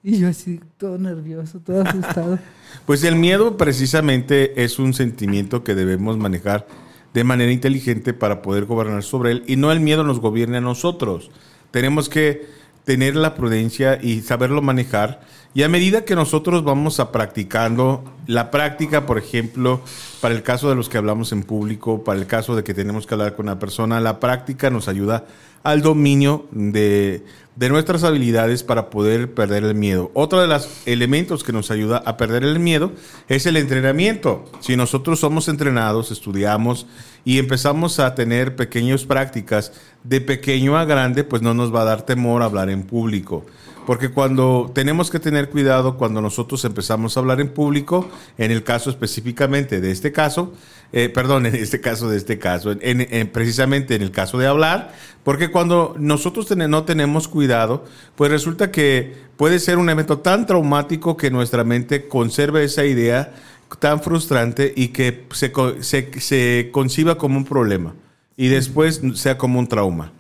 Y 0.03 0.19
yo 0.19 0.29
así, 0.29 0.61
todo 0.77 0.99
nervioso, 0.99 1.61
todo 1.61 1.83
asustado. 1.83 2.39
Pues 2.87 3.03
el 3.03 3.17
miedo 3.17 3.57
precisamente 3.57 4.63
es 4.63 4.79
un 4.79 4.95
sentimiento 4.95 5.65
que 5.65 5.75
debemos 5.75 6.19
manejar 6.19 6.67
de 7.15 7.25
manera 7.25 7.51
inteligente 7.51 8.13
para 8.13 8.43
poder 8.43 8.67
gobernar 8.67 9.03
sobre 9.03 9.33
él 9.33 9.45
y 9.47 9.57
no 9.57 9.73
el 9.73 9.81
miedo 9.81 10.05
nos 10.05 10.21
gobierne 10.21 10.59
a 10.59 10.61
nosotros. 10.61 11.31
Tenemos 11.71 12.09
que 12.09 12.47
tener 12.85 13.17
la 13.17 13.35
prudencia 13.35 13.99
y 14.01 14.21
saberlo 14.21 14.63
manejar 14.63 15.21
y 15.55 15.63
a 15.63 15.69
medida 15.69 16.05
que 16.05 16.15
nosotros 16.15 16.63
vamos 16.63 17.01
a 17.01 17.11
practicando, 17.11 18.05
la 18.27 18.51
práctica, 18.51 19.07
por 19.07 19.19
ejemplo, 19.19 19.81
para 20.21 20.35
el 20.35 20.43
caso 20.43 20.69
de 20.69 20.77
los 20.77 20.89
que 20.89 20.99
hablamos 20.99 21.33
en 21.33 21.43
público, 21.43 22.05
para 22.05 22.19
el 22.19 22.27
caso 22.27 22.55
de 22.55 22.63
que 22.63 22.75
tenemos 22.75 23.07
que 23.07 23.15
hablar 23.15 23.35
con 23.35 23.47
una 23.47 23.59
persona, 23.59 24.01
la 24.01 24.21
práctica 24.21 24.71
nos 24.71 24.89
ayuda 24.89 25.27
al 25.63 25.83
dominio 25.83 26.47
de, 26.51 27.25
de 27.59 27.69
nuestras 27.69 28.05
habilidades 28.05 28.63
para 28.63 28.89
poder 28.89 29.35
perder 29.35 29.65
el 29.65 29.75
miedo. 29.75 30.13
Otro 30.15 30.41
de 30.41 30.47
los 30.47 30.69
elementos 30.87 31.43
que 31.43 31.53
nos 31.53 31.73
ayuda 31.73 32.03
a 32.07 32.17
perder 32.17 32.45
el 32.45 32.61
miedo 32.61 32.93
es 33.29 33.47
el 33.47 33.57
entrenamiento. 33.57 34.45
Si 34.61 34.77
nosotros 34.77 35.19
somos 35.19 35.49
entrenados, 35.49 36.13
estudiamos 36.13 36.87
y 37.25 37.39
empezamos 37.39 37.99
a 37.99 38.15
tener 38.15 38.55
pequeñas 38.55 39.05
prácticas 39.05 39.73
de 40.05 40.21
pequeño 40.21 40.79
a 40.79 40.85
grande, 40.85 41.25
pues 41.25 41.43
no 41.43 41.53
nos 41.53 41.75
va 41.75 41.83
a 41.83 41.87
dar 41.87 42.03
temor 42.03 42.43
hablar 42.43 42.71
en 42.71 42.85
público. 42.85 43.45
Porque 43.89 44.11
cuando 44.11 44.71
tenemos 44.75 45.11
que 45.11 45.19
tener 45.19 45.49
cuidado 45.49 45.97
cuando 45.97 46.21
nosotros 46.21 46.65
empezamos 46.65 47.17
a 47.17 47.21
hablar 47.21 47.41
en 47.41 47.49
público, 47.49 48.09
en 48.37 48.51
el 48.51 48.63
caso 48.63 48.91
específicamente 48.91 49.81
de 49.81 49.91
este 49.91 50.13
caso, 50.13 50.53
eh, 50.93 51.09
perdón, 51.09 51.47
en 51.47 51.55
este 51.55 51.81
caso 51.81 52.09
de 52.09 52.17
este 52.17 52.39
caso, 52.39 52.73
en- 52.73 52.79
en- 52.83 53.07
en- 53.11 53.29
precisamente 53.29 53.95
en 53.95 54.03
el 54.03 54.11
caso 54.11 54.39
de 54.39 54.47
hablar, 54.47 54.93
porque 55.25 55.51
cuando 55.51 55.95
nosotros 55.99 56.49
no 56.57 56.85
tenemos 56.85 57.29
cuidado, 57.29 57.85
pues 58.17 58.31
resulta 58.31 58.71
que 58.71 59.15
puede 59.37 59.59
ser 59.59 59.79
un 59.79 59.91
evento 59.91 60.19
tan 60.19 60.47
traumático 60.47 61.17
que 61.17 61.31
nuestra 61.31 61.63
mente 61.65 62.09
conserve 62.09 62.65
esa 62.65 62.85
idea 62.85 63.35
tan 63.81 64.01
frustrante 64.01 64.73
y 64.75 64.89
que 64.89 65.27
se, 65.33 65.53
se, 65.81 66.21
se 66.21 66.71
conciba 66.73 67.19
como 67.19 67.37
un 67.37 67.45
problema 67.45 67.95
y 68.37 68.49
después 68.49 69.03
sea 69.15 69.37
como 69.37 69.59
un 69.59 69.67
trauma. 69.67 70.11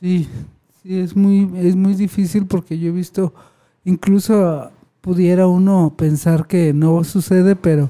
Sí, 0.00 0.28
sí, 0.82 0.98
es 0.98 1.14
muy, 1.14 1.48
es 1.56 1.76
muy 1.76 1.94
difícil 1.94 2.46
porque 2.46 2.76
yo 2.78 2.88
he 2.88 2.92
visto 2.92 3.32
incluso 3.84 4.70
pudiera 5.00 5.46
uno 5.46 5.94
pensar 5.96 6.46
que 6.48 6.72
no 6.72 7.04
sucede, 7.04 7.54
pero 7.56 7.88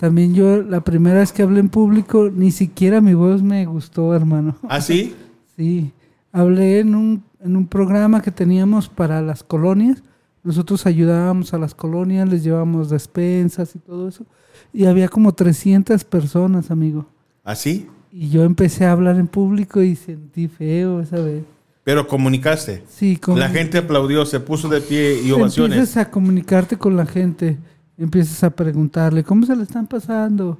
también 0.00 0.34
yo 0.34 0.62
la 0.62 0.80
primera 0.80 1.18
vez 1.18 1.30
que 1.30 1.42
hablé 1.42 1.60
en 1.60 1.68
público 1.68 2.30
ni 2.34 2.52
siquiera 2.52 3.02
mi 3.02 3.12
voz 3.12 3.42
me 3.42 3.66
gustó, 3.66 4.14
hermano. 4.14 4.56
¿Ah, 4.68 4.80
sí? 4.80 5.14
Sí, 5.58 5.92
hablé 6.32 6.80
en 6.80 6.94
un, 6.94 7.22
en 7.38 7.54
un 7.54 7.66
programa 7.66 8.22
que 8.22 8.30
teníamos 8.30 8.88
para 8.88 9.20
las 9.20 9.42
colonias. 9.42 10.02
Nosotros 10.42 10.86
ayudábamos 10.86 11.52
a 11.52 11.58
las 11.58 11.74
colonias, 11.74 12.26
les 12.26 12.42
llevábamos 12.42 12.88
despensas 12.88 13.76
y 13.76 13.78
todo 13.78 14.08
eso. 14.08 14.24
Y 14.72 14.86
había 14.86 15.10
como 15.10 15.34
300 15.34 16.02
personas, 16.04 16.70
amigo. 16.70 17.04
¿Ah, 17.44 17.54
sí? 17.54 17.88
Y 18.10 18.30
yo 18.30 18.44
empecé 18.44 18.86
a 18.86 18.92
hablar 18.92 19.16
en 19.16 19.26
público 19.26 19.82
y 19.82 19.96
sentí 19.96 20.48
feo 20.48 21.02
esa 21.02 21.20
vez. 21.20 21.44
Pero 21.84 22.08
comunicaste. 22.08 22.82
Sí, 22.88 23.18
como 23.18 23.36
La 23.36 23.50
gente 23.50 23.76
aplaudió, 23.76 24.24
se 24.24 24.40
puso 24.40 24.66
de 24.70 24.80
pie 24.80 25.20
y 25.22 25.30
ovaciones. 25.30 25.76
empiezas 25.76 26.06
a 26.06 26.10
comunicarte 26.10 26.78
con 26.78 26.96
la 26.96 27.04
gente, 27.04 27.58
empiezas 28.02 28.42
a 28.44 28.50
preguntarle 28.50 29.22
cómo 29.24 29.46
se 29.46 29.54
le 29.54 29.62
están 29.62 29.86
pasando 29.86 30.58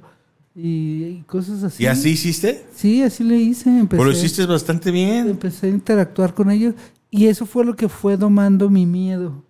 y, 0.55 1.03
y 1.03 1.23
cosas 1.27 1.63
así. 1.63 1.83
¿Y 1.83 1.87
así 1.87 2.09
hiciste? 2.09 2.65
Sí, 2.73 3.01
así 3.03 3.23
le 3.23 3.37
hice. 3.37 3.69
Empecé, 3.69 3.97
Pero 4.01 4.03
lo 4.05 4.11
hiciste 4.11 4.45
bastante 4.45 4.91
bien. 4.91 5.27
empecé 5.29 5.67
a 5.67 5.69
interactuar 5.71 6.33
con 6.33 6.51
ellos 6.51 6.75
y 7.09 7.27
eso 7.27 7.45
fue 7.45 7.65
lo 7.65 7.75
que 7.75 7.89
fue 7.89 8.15
domando 8.17 8.69
mi 8.69 8.85
miedo. 8.85 9.43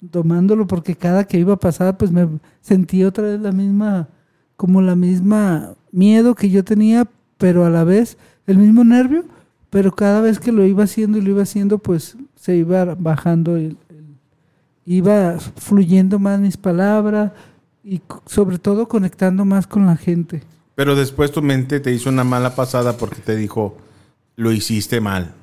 Domándolo 0.00 0.66
porque 0.66 0.94
cada 0.94 1.24
que 1.24 1.38
iba 1.38 1.54
a 1.54 1.58
pasar 1.58 1.96
pues 1.96 2.10
me 2.12 2.28
sentí 2.60 3.02
otra 3.04 3.24
vez 3.24 3.40
la 3.40 3.50
misma, 3.52 4.08
como 4.56 4.82
la 4.82 4.94
misma 4.94 5.74
miedo 5.90 6.34
que 6.34 6.50
yo 6.50 6.62
tenía, 6.64 7.08
pero 7.38 7.64
a 7.64 7.70
la 7.70 7.82
vez 7.84 8.18
el 8.46 8.58
mismo 8.58 8.84
nervio, 8.84 9.24
pero 9.70 9.94
cada 9.94 10.20
vez 10.20 10.38
que 10.38 10.52
lo 10.52 10.64
iba 10.66 10.84
haciendo 10.84 11.16
y 11.18 11.22
lo 11.22 11.30
iba 11.30 11.42
haciendo 11.42 11.78
pues 11.78 12.16
se 12.34 12.56
iba 12.56 12.94
bajando, 12.94 13.56
el- 13.56 13.76
el- 13.85 13.85
iba 14.86 15.38
fluyendo 15.38 16.18
más 16.18 16.40
mis 16.40 16.56
palabras 16.56 17.32
y 17.84 18.00
sobre 18.26 18.58
todo 18.58 18.88
conectando 18.88 19.44
más 19.44 19.66
con 19.66 19.86
la 19.86 19.96
gente. 19.96 20.42
Pero 20.74 20.94
después 20.96 21.30
tu 21.32 21.42
mente 21.42 21.80
te 21.80 21.92
hizo 21.92 22.08
una 22.08 22.24
mala 22.24 22.54
pasada 22.54 22.96
porque 22.96 23.20
te 23.20 23.36
dijo, 23.36 23.76
lo 24.36 24.52
hiciste 24.52 25.00
mal. 25.00 25.34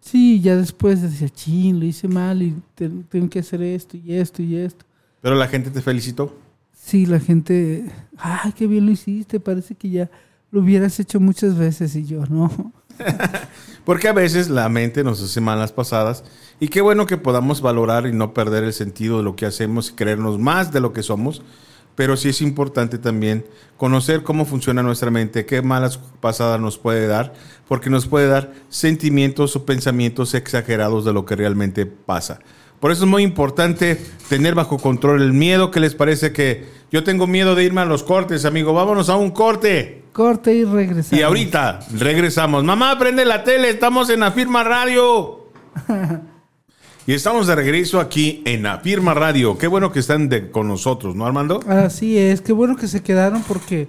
Sí, 0.00 0.40
ya 0.40 0.56
después 0.56 1.00
decía, 1.00 1.28
chin, 1.28 1.78
lo 1.78 1.86
hice 1.86 2.08
mal 2.08 2.42
y 2.42 2.54
te- 2.74 2.88
tengo 2.88 3.28
que 3.28 3.38
hacer 3.38 3.62
esto 3.62 3.96
y 3.96 4.14
esto 4.14 4.42
y 4.42 4.56
esto. 4.56 4.84
Pero 5.20 5.36
la 5.36 5.46
gente 5.46 5.70
te 5.70 5.80
felicitó. 5.80 6.36
Sí, 6.74 7.06
la 7.06 7.20
gente, 7.20 7.84
ay, 8.18 8.52
qué 8.52 8.66
bien 8.66 8.86
lo 8.86 8.92
hiciste, 8.92 9.38
parece 9.38 9.76
que 9.76 9.88
ya 9.90 10.10
lo 10.50 10.60
hubieras 10.60 10.98
hecho 10.98 11.20
muchas 11.20 11.56
veces 11.56 11.94
y 11.94 12.04
yo, 12.04 12.26
no. 12.26 12.72
Porque 13.84 14.08
a 14.08 14.12
veces 14.12 14.48
la 14.48 14.68
mente 14.68 15.02
nos 15.02 15.22
hace 15.22 15.40
malas 15.40 15.72
pasadas. 15.72 16.24
Y 16.60 16.68
qué 16.68 16.80
bueno 16.80 17.06
que 17.06 17.16
podamos 17.16 17.60
valorar 17.60 18.06
y 18.06 18.12
no 18.12 18.34
perder 18.34 18.64
el 18.64 18.72
sentido 18.72 19.18
de 19.18 19.24
lo 19.24 19.34
que 19.34 19.46
hacemos 19.46 19.90
y 19.90 19.94
creernos 19.94 20.38
más 20.38 20.72
de 20.72 20.80
lo 20.80 20.92
que 20.92 21.02
somos. 21.02 21.42
Pero 21.94 22.16
sí 22.16 22.30
es 22.30 22.40
importante 22.40 22.98
también 22.98 23.44
conocer 23.76 24.22
cómo 24.22 24.46
funciona 24.46 24.82
nuestra 24.82 25.10
mente, 25.10 25.44
qué 25.44 25.60
malas 25.60 25.98
pasadas 26.20 26.58
nos 26.58 26.78
puede 26.78 27.06
dar, 27.06 27.34
porque 27.68 27.90
nos 27.90 28.06
puede 28.06 28.28
dar 28.28 28.52
sentimientos 28.70 29.56
o 29.56 29.66
pensamientos 29.66 30.32
exagerados 30.34 31.04
de 31.04 31.12
lo 31.12 31.26
que 31.26 31.36
realmente 31.36 31.84
pasa. 31.84 32.38
Por 32.80 32.90
eso 32.90 33.04
es 33.04 33.10
muy 33.10 33.22
importante 33.22 34.00
tener 34.28 34.54
bajo 34.54 34.78
control 34.78 35.22
el 35.22 35.32
miedo. 35.32 35.70
¿Qué 35.70 35.80
les 35.80 35.94
parece 35.94 36.32
que 36.32 36.66
yo 36.92 37.02
tengo 37.02 37.26
miedo 37.26 37.54
de 37.54 37.64
irme 37.64 37.80
a 37.80 37.84
los 37.86 38.02
cortes, 38.02 38.44
amigo? 38.44 38.72
Vámonos 38.74 39.08
a 39.08 39.16
un 39.16 39.30
corte. 39.30 40.04
Corte 40.12 40.54
y 40.54 40.64
regresamos. 40.64 41.18
Y 41.18 41.22
ahorita 41.22 41.80
regresamos. 41.98 42.62
Mamá, 42.64 42.98
prende 42.98 43.24
la 43.24 43.42
tele, 43.44 43.70
estamos 43.70 44.10
en 44.10 44.22
Afirma 44.22 44.62
Radio. 44.62 45.46
y 47.06 47.14
estamos 47.14 47.46
de 47.46 47.54
regreso 47.54 47.98
aquí 47.98 48.42
en 48.44 48.66
Afirma 48.66 49.14
Radio. 49.14 49.56
Qué 49.56 49.66
bueno 49.66 49.90
que 49.90 50.00
están 50.00 50.28
de- 50.28 50.50
con 50.50 50.68
nosotros, 50.68 51.16
¿no, 51.16 51.26
Armando? 51.26 51.60
Así 51.66 52.18
es, 52.18 52.42
qué 52.42 52.52
bueno 52.52 52.76
que 52.76 52.88
se 52.88 53.02
quedaron 53.02 53.42
porque 53.42 53.88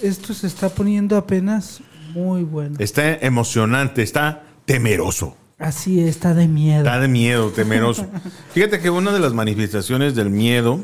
esto 0.00 0.32
se 0.32 0.46
está 0.46 0.68
poniendo 0.68 1.16
apenas 1.16 1.80
muy 2.12 2.44
bueno. 2.44 2.76
Está 2.78 3.14
emocionante, 3.16 4.02
está 4.02 4.44
temeroso. 4.64 5.36
Así 5.58 6.00
es, 6.00 6.10
está 6.10 6.34
de 6.34 6.46
miedo. 6.46 6.78
Está 6.84 7.00
de 7.00 7.08
miedo, 7.08 7.50
temeroso. 7.50 8.06
Fíjate 8.54 8.78
que 8.80 8.90
una 8.90 9.12
de 9.12 9.18
las 9.18 9.32
manifestaciones 9.34 10.14
del 10.14 10.30
miedo 10.30 10.80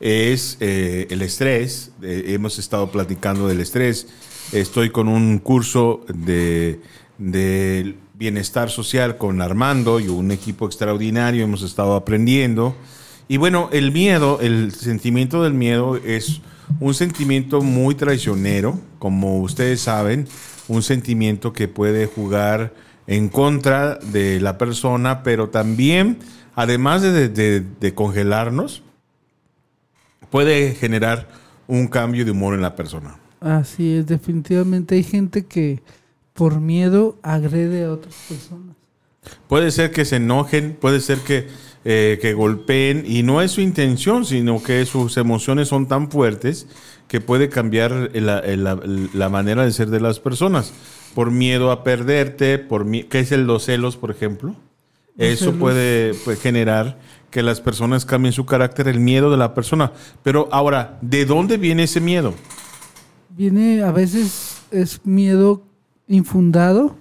es 0.00 0.56
eh, 0.60 1.06
el 1.10 1.22
estrés. 1.22 1.92
Eh, 2.02 2.24
hemos 2.28 2.58
estado 2.58 2.90
platicando 2.90 3.48
del 3.48 3.60
estrés. 3.60 4.06
Estoy 4.52 4.90
con 4.90 5.08
un 5.08 5.38
curso 5.38 6.04
de, 6.12 6.80
de 7.18 7.96
bienestar 8.14 8.70
social 8.70 9.16
con 9.18 9.40
Armando 9.42 10.00
y 10.00 10.08
un 10.08 10.30
equipo 10.30 10.66
extraordinario. 10.66 11.44
Hemos 11.44 11.62
estado 11.62 11.94
aprendiendo. 11.94 12.74
Y 13.28 13.36
bueno, 13.36 13.68
el 13.72 13.92
miedo, 13.92 14.40
el 14.40 14.72
sentimiento 14.72 15.42
del 15.42 15.52
miedo 15.52 15.96
es 15.96 16.40
un 16.80 16.94
sentimiento 16.94 17.60
muy 17.60 17.94
traicionero, 17.94 18.78
como 18.98 19.40
ustedes 19.40 19.80
saben, 19.80 20.26
un 20.68 20.82
sentimiento 20.82 21.52
que 21.52 21.68
puede 21.68 22.06
jugar 22.06 22.74
en 23.06 23.28
contra 23.28 23.96
de 23.96 24.38
la 24.40 24.58
persona, 24.58 25.22
pero 25.22 25.48
también, 25.48 26.18
además 26.54 27.02
de, 27.02 27.28
de- 27.28 27.60
de 27.80 27.94
congelarnos, 27.94 28.82
puede 30.30 30.74
generar 30.74 31.28
un 31.66 31.86
cambio 31.88 32.24
de 32.24 32.30
humor 32.30 32.54
en 32.54 32.62
la 32.62 32.74
persona. 32.76 33.16
Así 33.40 33.94
es, 33.94 34.06
definitivamente 34.06 34.94
hay 34.96 35.02
gente 35.04 35.46
que 35.46 35.80
por 36.34 36.60
miedo 36.60 37.18
agrede 37.22 37.84
a 37.84 37.92
otras 37.92 38.14
personas. 38.28 38.76
Puede 39.48 39.70
ser 39.70 39.90
que 39.90 40.04
se 40.04 40.16
enojen, 40.16 40.76
puede 40.80 41.00
ser 41.00 41.18
que, 41.18 41.48
eh, 41.84 42.18
que 42.20 42.32
golpeen, 42.32 43.04
y 43.06 43.22
no 43.22 43.42
es 43.42 43.50
su 43.52 43.60
intención, 43.60 44.24
sino 44.24 44.62
que 44.62 44.84
sus 44.86 45.16
emociones 45.16 45.68
son 45.68 45.86
tan 45.86 46.10
fuertes 46.10 46.66
que 47.08 47.20
puede 47.20 47.48
cambiar 47.48 48.10
la, 48.14 48.40
la- 48.42 48.80
la 49.14 49.28
manera 49.28 49.64
de 49.64 49.72
ser 49.72 49.88
de 49.90 50.00
las 50.00 50.20
personas. 50.20 50.72
Por 51.14 51.30
miedo 51.30 51.70
a 51.70 51.84
perderte, 51.84 52.58
por 52.58 52.84
mi- 52.84 53.04
¿qué 53.04 53.20
es 53.20 53.32
el 53.32 53.46
los 53.46 53.64
celos, 53.64 53.96
por 53.96 54.10
ejemplo? 54.10 54.54
Los 55.16 55.28
Eso 55.28 55.44
celos. 55.46 55.60
puede, 55.60 56.14
puede 56.24 56.36
generar 56.38 56.98
que 57.30 57.42
las 57.42 57.60
personas 57.60 58.04
cambien 58.04 58.32
su 58.32 58.46
carácter, 58.46 58.88
el 58.88 59.00
miedo 59.00 59.30
de 59.30 59.36
la 59.36 59.54
persona. 59.54 59.92
Pero 60.22 60.48
ahora, 60.50 60.98
¿de 61.02 61.24
dónde 61.24 61.56
viene 61.58 61.84
ese 61.84 62.00
miedo? 62.00 62.34
Viene, 63.36 63.82
a 63.82 63.92
veces 63.92 64.62
es 64.70 65.04
miedo 65.04 65.62
infundado. 66.06 66.96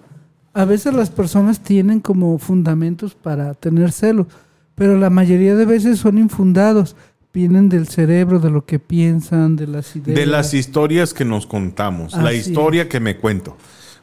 A 0.54 0.66
veces 0.66 0.94
las 0.94 1.10
personas 1.10 1.62
tienen 1.62 2.00
como 2.00 2.38
fundamentos 2.40 3.16
para 3.16 3.54
tener 3.54 3.92
celos, 3.92 4.28
pero 4.76 4.98
la 4.98 5.10
mayoría 5.10 5.56
de 5.56 5.66
veces 5.66 6.00
son 6.00 6.18
infundados. 6.18 6.96
Vienen 7.34 7.70
del 7.70 7.88
cerebro, 7.88 8.40
de 8.40 8.50
lo 8.50 8.66
que 8.66 8.80
piensan, 8.80 9.56
de 9.56 9.68
las 9.68 9.96
ideas. 9.96 10.18
De 10.18 10.26
las 10.26 10.56
historias 10.56 11.14
que 11.14 11.26
nos 11.26 11.46
contamos, 11.46 12.14
la 12.14 12.34
historia 12.34 12.90
que 12.90 13.00
me 13.00 13.18
cuento. 13.18 13.56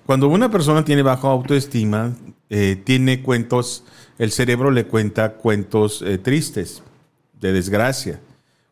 Cuando 0.06 0.28
una 0.28 0.50
persona 0.50 0.84
tiene 0.84 1.02
baja 1.02 1.28
autoestima, 1.28 2.12
eh, 2.50 2.80
tiene 2.84 3.22
cuentos, 3.22 3.84
el 4.18 4.30
cerebro 4.30 4.70
le 4.70 4.84
cuenta 4.86 5.34
cuentos 5.34 6.02
eh, 6.02 6.18
tristes, 6.18 6.82
de 7.40 7.52
desgracia. 7.52 8.20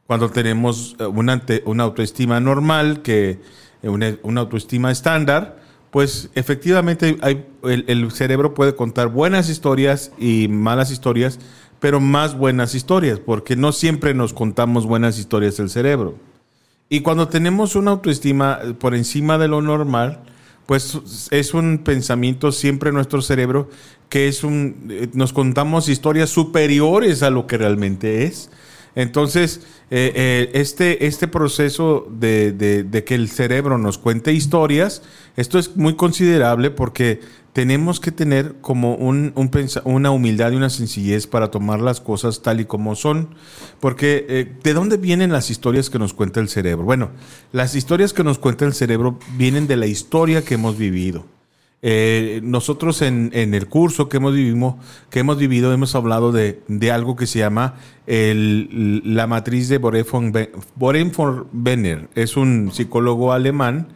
Cuando 0.07 0.31
tenemos 0.31 0.97
eh, 0.99 1.07
una, 1.07 1.85
autoestima 1.85 2.41
normal, 2.41 3.03
que 3.03 3.41
eh, 3.83 3.89
una, 3.89 4.17
una 4.23 4.43
autoestima 4.43 4.91
estándar, 4.91 5.61
pues 5.91 6.31
efectivamente 6.35 7.19
hay- 7.23 7.47
el, 7.65 7.85
el 7.89 8.11
cerebro 8.13 8.55
puede 8.55 8.75
contar 8.75 9.09
buenas 9.09 9.49
historias 9.49 10.13
y 10.19 10.49
malas 10.49 10.91
historias, 10.91 11.39
pero 11.81 12.01
más 12.01 12.37
buenas 12.37 12.75
historias, 12.75 13.19
porque 13.19 13.57
no 13.57 13.73
siempre 13.73 14.15
nos 14.15 14.33
contamos 14.33 14.87
buenas 14.87 15.19
historias 15.19 15.57
del 15.57 15.69
cerebro. 15.69 16.17
Y 16.89 17.01
cuando 17.01 17.29
tenemos 17.29 17.75
una 17.75 17.91
autoestima 17.91 18.61
por 18.79 18.95
encima 18.95 19.39
de 19.39 19.49
lo 19.49 19.63
normal, 19.63 20.21
pues 20.67 21.29
es 21.31 21.55
un 21.55 21.79
pensamiento 21.79 22.53
siempre 22.53 22.89
en 22.91 22.95
nuestro 22.97 23.21
cerebro 23.23 23.69
que 24.09 24.29
es 24.29 24.45
un 24.45 24.87
eh, 24.91 25.09
nos 25.15 25.33
contamos 25.33 25.89
historias 25.89 26.31
superiores 26.31 27.23
a 27.23 27.31
lo 27.31 27.47
que 27.47 27.59
realmente 27.59 28.25
es. 28.25 28.51
Entonces, 28.95 29.63
eh, 29.91 30.13
eh, 30.15 30.51
este, 30.53 31.07
este 31.07 31.27
proceso 31.27 32.07
de, 32.11 32.53
de- 32.53 32.83
de 32.85 33.05
que 33.05 33.15
el 33.15 33.29
cerebro 33.31 33.79
nos 33.79 33.97
cuente 33.97 34.33
historias, 34.35 35.03
esto 35.37 35.59
es 35.59 35.77
muy 35.77 35.97
considerable 35.97 36.71
porque 36.71 37.21
tenemos 37.53 38.01
que 38.01 38.13
tener 38.13 38.57
como 38.61 38.95
un, 38.95 39.33
una 39.85 40.11
humildad 40.11 40.53
y 40.53 40.57
una 40.57 40.71
sencillez 40.71 41.27
para 41.27 41.51
tomar 41.51 41.81
las 41.81 42.01
cosas 42.01 42.43
tal 42.43 42.61
y 42.61 42.65
como 42.65 42.95
son. 42.95 43.35
Porque, 43.81 44.27
eh, 44.29 44.53
¿de 44.63 44.75
dónde 44.75 44.97
vienen 44.97 45.33
las 45.33 45.51
historias 45.51 45.91
que 45.91 45.99
nos 45.99 46.15
cuenta 46.15 46.41
el 46.41 46.49
cerebro? 46.49 46.85
Bueno, 46.85 47.11
las 47.53 47.75
historias 47.75 48.13
que 48.13 48.25
nos 48.25 48.39
cuenta 48.39 48.65
el 48.65 48.73
cerebro 48.73 49.19
vienen 49.37 49.67
de 49.67 49.77
la 49.77 49.87
historia 49.87 50.45
que 50.45 50.55
hemos 50.55 50.79
vivido. 50.79 51.27
Eh, 51.85 52.41
nosotros 52.45 53.03
en, 53.03 53.31
en 53.35 53.55
el 53.55 53.67
curso 53.67 54.09
que 54.09 54.19
hemos, 54.19 54.35
vivimos, 54.35 54.77
que 55.11 55.19
hemos 55.19 55.37
vivido 55.37 55.73
hemos 55.73 55.97
hablado 55.97 56.31
de, 56.31 56.63
de 56.69 56.93
algo 56.93 57.17
que 57.17 57.27
se 57.27 57.41
llama 57.41 57.75
la 58.07 59.27
matriz 59.27 59.69
de 59.69 59.81
Borenfor-Benner. 59.81 62.09
Es 62.15 62.37
un 62.37 62.71
psicólogo 62.73 63.33
alemán, 63.33 63.89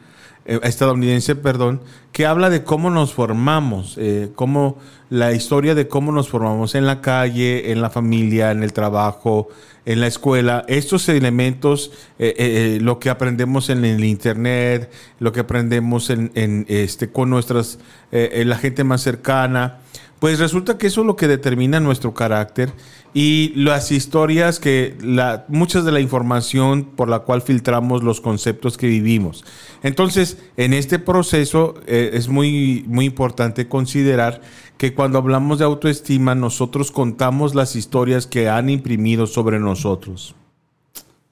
eh, 0.46 0.58
estadounidense, 0.64 1.36
perdón, 1.36 1.80
que 2.16 2.24
habla 2.24 2.48
de 2.48 2.64
cómo 2.64 2.88
nos 2.88 3.12
formamos, 3.12 3.96
eh, 3.98 4.30
cómo 4.34 4.78
la 5.10 5.34
historia 5.34 5.74
de 5.74 5.86
cómo 5.86 6.12
nos 6.12 6.30
formamos 6.30 6.74
en 6.74 6.86
la 6.86 7.02
calle, 7.02 7.72
en 7.72 7.82
la 7.82 7.90
familia, 7.90 8.52
en 8.52 8.62
el 8.62 8.72
trabajo, 8.72 9.48
en 9.84 10.00
la 10.00 10.06
escuela. 10.06 10.64
Estos 10.66 11.10
elementos, 11.10 11.90
eh, 12.18 12.34
eh, 12.38 12.78
lo 12.80 12.98
que 13.00 13.10
aprendemos 13.10 13.68
en 13.68 13.84
el 13.84 14.02
internet, 14.02 14.90
lo 15.20 15.32
que 15.32 15.40
aprendemos 15.40 16.08
en, 16.08 16.32
en, 16.34 16.64
este, 16.70 17.12
con 17.12 17.28
nuestras, 17.28 17.78
la 18.10 18.56
gente 18.56 18.82
más 18.82 19.02
cercana, 19.02 19.80
pues 20.18 20.38
resulta 20.38 20.78
que 20.78 20.86
eso 20.86 21.02
es 21.02 21.06
lo 21.06 21.16
que 21.16 21.28
determina 21.28 21.80
nuestro 21.80 22.14
carácter 22.14 22.72
y 23.12 23.52
las 23.54 23.92
historias 23.92 24.60
que 24.60 24.96
la, 25.02 25.44
muchas 25.48 25.84
de 25.84 25.92
la 25.92 26.00
información 26.00 26.84
por 26.84 27.08
la 27.08 27.20
cual 27.20 27.42
filtramos 27.42 28.02
los 28.02 28.20
conceptos 28.20 28.76
que 28.76 28.86
vivimos. 28.86 29.44
Entonces, 29.82 30.38
en 30.56 30.72
este 30.72 30.98
proceso 30.98 31.74
es 32.14 32.28
muy, 32.28 32.84
muy 32.86 33.06
importante 33.06 33.68
considerar 33.68 34.40
que 34.78 34.94
cuando 34.94 35.18
hablamos 35.18 35.58
de 35.58 35.64
autoestima, 35.64 36.34
nosotros 36.34 36.90
contamos 36.90 37.54
las 37.54 37.76
historias 37.76 38.26
que 38.26 38.48
han 38.48 38.68
imprimido 38.70 39.26
sobre 39.26 39.58
nosotros. 39.58 40.34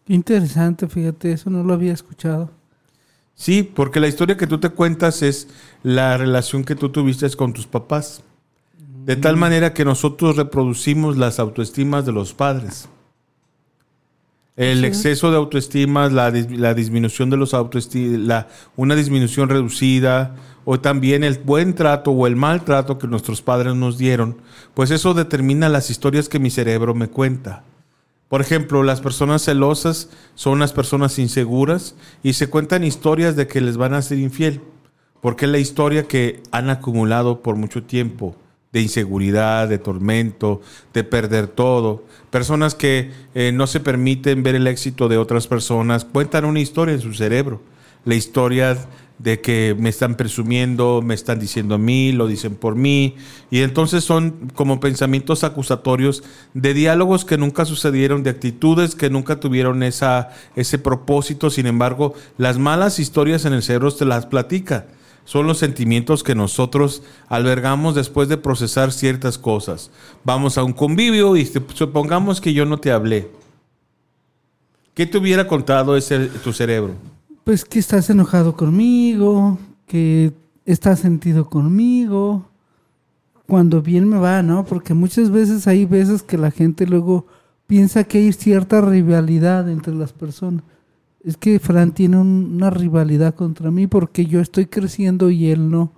Qué 0.07 0.15
interesante, 0.15 0.89
fíjate, 0.89 1.33
eso 1.33 1.51
no 1.51 1.63
lo 1.63 1.75
había 1.75 1.93
escuchado. 1.93 2.51
Sí, 3.35 3.63
porque 3.63 4.01
la 4.01 4.09
historia 4.09 4.37
que 4.37 4.47
tú 4.47 4.59
te 4.59 4.71
cuentas 4.71 5.23
es 5.23 5.49
la 5.83 6.17
relación 6.17 6.65
que 6.65 6.77
tú 6.77 6.91
tuviste 6.91 7.29
con 7.31 7.53
tus 7.53 7.67
papás. 7.67 8.23
De 9.05 9.17
tal 9.17 9.37
manera 9.37 9.75
que 9.75 9.85
nosotros 9.85 10.37
reproducimos 10.37 11.19
las 11.19 11.39
autoestimas 11.39 12.07
de 12.07 12.13
los 12.13 12.33
padres. 12.33 12.89
El 14.57 14.85
exceso 14.85 15.31
de 15.31 15.37
autoestima, 15.37 16.09
la, 16.09 16.31
disminución 16.31 17.29
de 17.29 17.37
los 17.37 17.55
autoestimas, 17.55 18.47
una 18.77 18.95
disminución 18.95 19.49
reducida, 19.49 20.37
o 20.65 20.81
también 20.81 21.25
el 21.25 21.39
buen 21.39 21.75
trato 21.75 22.11
o 22.11 22.27
el 22.27 22.37
mal 22.37 22.65
trato 22.65 22.99
que 22.99 23.07
nuestros 23.07 23.43
padres 23.43 23.75
nos 23.75 23.99
dieron, 23.99 24.39
pues 24.75 24.91
eso 24.91 25.15
determina 25.15 25.69
las 25.69 25.91
historias 25.91 26.29
que 26.29 26.39
mi 26.39 26.51
cerebro 26.51 26.95
me 26.95 27.09
cuenta. 27.09 27.65
Por 28.29 28.41
ejemplo, 28.41 28.83
las 28.83 29.01
personas 29.01 29.43
celosas 29.43 30.09
son 30.35 30.55
unas 30.55 30.73
personas 30.73 31.19
inseguras 31.19 31.95
y 32.23 32.33
se 32.33 32.49
cuentan 32.49 32.83
historias 32.83 33.37
de 33.37 33.47
que 33.47 33.61
les 33.61 33.77
van 33.77 33.95
a 33.95 34.03
ser 34.03 34.19
infiel, 34.19 34.61
porque 35.21 35.45
es 35.45 35.51
la 35.51 35.59
historia 35.59 36.09
que 36.09 36.43
han 36.51 36.71
acumulado 36.71 37.43
por 37.43 37.57
mucho 37.57 37.83
tiempo 37.83 38.37
de 38.75 38.83
inseguridad, 38.83 39.69
de 39.69 39.79
tormento, 39.79 40.61
de 40.93 41.05
perder 41.05 41.47
todo. 41.47 42.03
Personas 42.31 42.75
que 42.75 43.13
eh, 43.37 43.53
no 43.55 43.69
se 43.69 43.79
permiten 43.79 44.43
ver 44.43 44.57
el 44.57 44.67
éxito 44.67 45.09
de 45.09 45.17
otras 45.17 45.47
personas 45.47 46.05
cuentan 46.05 46.45
una 46.45 46.59
historia 46.59 46.95
en 46.95 47.01
su 47.01 47.15
cerebro. 47.15 47.61
La 48.05 48.17
historia 48.17 48.77
de 49.19 49.41
que 49.41 49.77
me 49.79 49.89
están 49.89 50.17
presumiendo, 50.17 51.01
me 51.03 51.15
están 51.15 51.39
diciendo 51.39 51.77
a 51.77 51.79
mí, 51.79 52.13
lo 52.13 52.27
dicen 52.27 52.57
por 52.57 52.75
mí. 52.75 53.17
Y 53.51 53.61
entonces 53.63 54.05
son 54.05 54.51
como 54.55 54.81
pensamientos 54.81 55.45
acusatorios 55.45 56.25
de 56.53 56.75
diálogos 56.75 57.25
que 57.25 57.39
nunca 57.39 57.65
sucedieron, 57.65 58.23
de 58.23 58.31
actitudes 58.31 58.95
que 58.95 59.11
nunca 59.11 59.41
tuvieron 59.41 59.83
esa, 59.83 60.31
ese 60.57 60.79
propósito. 60.79 61.51
Sin 61.51 61.67
embargo, 61.67 62.15
las 62.39 62.59
malas 62.59 62.99
historias 62.99 63.45
en 63.45 63.53
el 63.53 63.63
cerebro 63.63 63.93
te 63.93 64.05
las 64.05 64.27
platica 64.27 64.87
son 65.25 65.47
los 65.47 65.59
sentimientos 65.59 66.23
que 66.23 66.35
nosotros 66.35 67.03
albergamos 67.29 67.95
después 67.95 68.29
de 68.29 68.37
procesar 68.37 68.93
ciertas 68.93 69.39
cosas. 69.39 69.91
Vamos 70.23 70.59
a 70.59 70.65
un 70.65 70.73
convivio 70.73 71.37
y 71.37 71.47
supongamos 71.47 72.41
que 72.41 72.53
yo 72.53 72.67
no 72.67 72.79
te 72.79 72.93
hablé. 72.93 73.31
¿Qué 74.93 75.07
te 75.07 75.19
hubiera 75.19 75.49
contado 75.49 75.97
ese, 75.97 76.27
tu 76.29 76.53
cerebro? 76.53 76.95
Pues 77.45 77.65
que 77.65 77.79
estás 77.79 78.11
enojado 78.11 78.57
conmigo, 78.57 79.59
que 79.87 80.33
estás 80.65 81.01
sentido 81.01 81.49
conmigo, 81.49 82.49
cuando 83.47 83.83
bien 83.83 84.09
me 84.09 84.19
va, 84.19 84.43
¿no? 84.43 84.65
Porque 84.65 84.95
muchas 84.95 85.31
veces 85.31 85.67
hay 85.67 85.85
veces 85.85 86.23
que 86.23 86.39
la 86.39 86.51
gente 86.51 86.87
luego 86.87 87.27
piensa 87.67 88.05
que 88.05 88.19
hay 88.19 88.33
cierta 88.33 88.81
rivalidad 88.81 89.69
entre 89.71 89.95
las 89.95 90.13
personas 90.13 90.65
es 91.25 91.39
que 91.39 91.59
Fran 91.59 91.93
tiene 91.93 92.19
una 92.19 92.71
rivalidad 92.71 93.35
contra 93.35 93.71
mí 93.71 93.87
porque 93.87 94.27
yo 94.27 94.41
estoy 94.41 94.67
creciendo 94.67 95.31
y 95.31 95.51
él 95.51 95.71
no. 95.71 95.93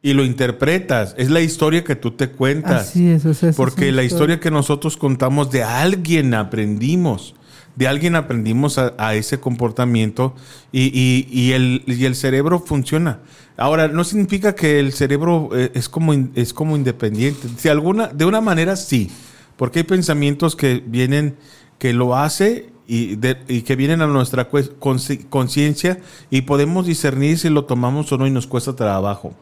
Y 0.00 0.14
lo 0.14 0.24
interpretas, 0.24 1.14
es 1.18 1.30
la 1.30 1.40
historia 1.40 1.84
que 1.84 1.96
tú 1.96 2.12
te 2.12 2.30
cuentas. 2.30 2.88
Así 2.88 3.08
es, 3.08 3.24
es 3.24 3.56
porque 3.56 3.92
la 3.92 4.04
historia. 4.04 4.40
que 4.40 4.50
nosotros 4.50 4.96
contamos 4.96 5.50
de 5.50 5.62
alguien 5.62 6.34
aprendimos, 6.34 7.34
de 7.76 7.88
alguien 7.88 8.16
aprendimos 8.16 8.78
a, 8.78 9.14
ese 9.14 9.40
comportamiento 9.40 10.34
y, 10.72 11.52
el, 11.52 11.82
y, 11.86 12.14
cerebro 12.14 12.60
funciona. 12.60 13.20
Ahora, 13.56 13.88
no 13.88 14.04
significa 14.04 14.54
que 14.54 14.78
el 14.78 14.92
cerebro 14.92 15.50
eh, 15.54 15.70
es 15.74 15.88
como, 15.88 16.12
es 16.34 16.52
como 16.52 16.76
independiente. 16.76 17.48
Si 17.56 17.68
alguna, 17.68 18.08
de 18.08 18.24
una 18.24 18.40
manera 18.40 18.76
sí, 18.76 19.10
porque 19.56 19.80
hay 19.80 19.84
pensamientos 19.84 20.56
que 20.56 20.82
vienen, 20.84 21.36
que 21.78 21.92
lo 21.92 22.16
hace 22.16 22.70
y, 22.86 23.16
que 23.16 23.76
vienen 23.76 24.02
a 24.02 24.06
nuestra 24.06 24.48
conciencia 25.28 26.00
y 26.30 26.42
podemos 26.42 26.86
discernir 26.86 27.38
si 27.38 27.48
lo 27.48 27.64
tomamos 27.64 28.12
o 28.12 28.18
no 28.18 28.26
y 28.26 28.30
nos 28.30 28.46
cuesta 28.46 28.74
trabajo. 28.76 29.34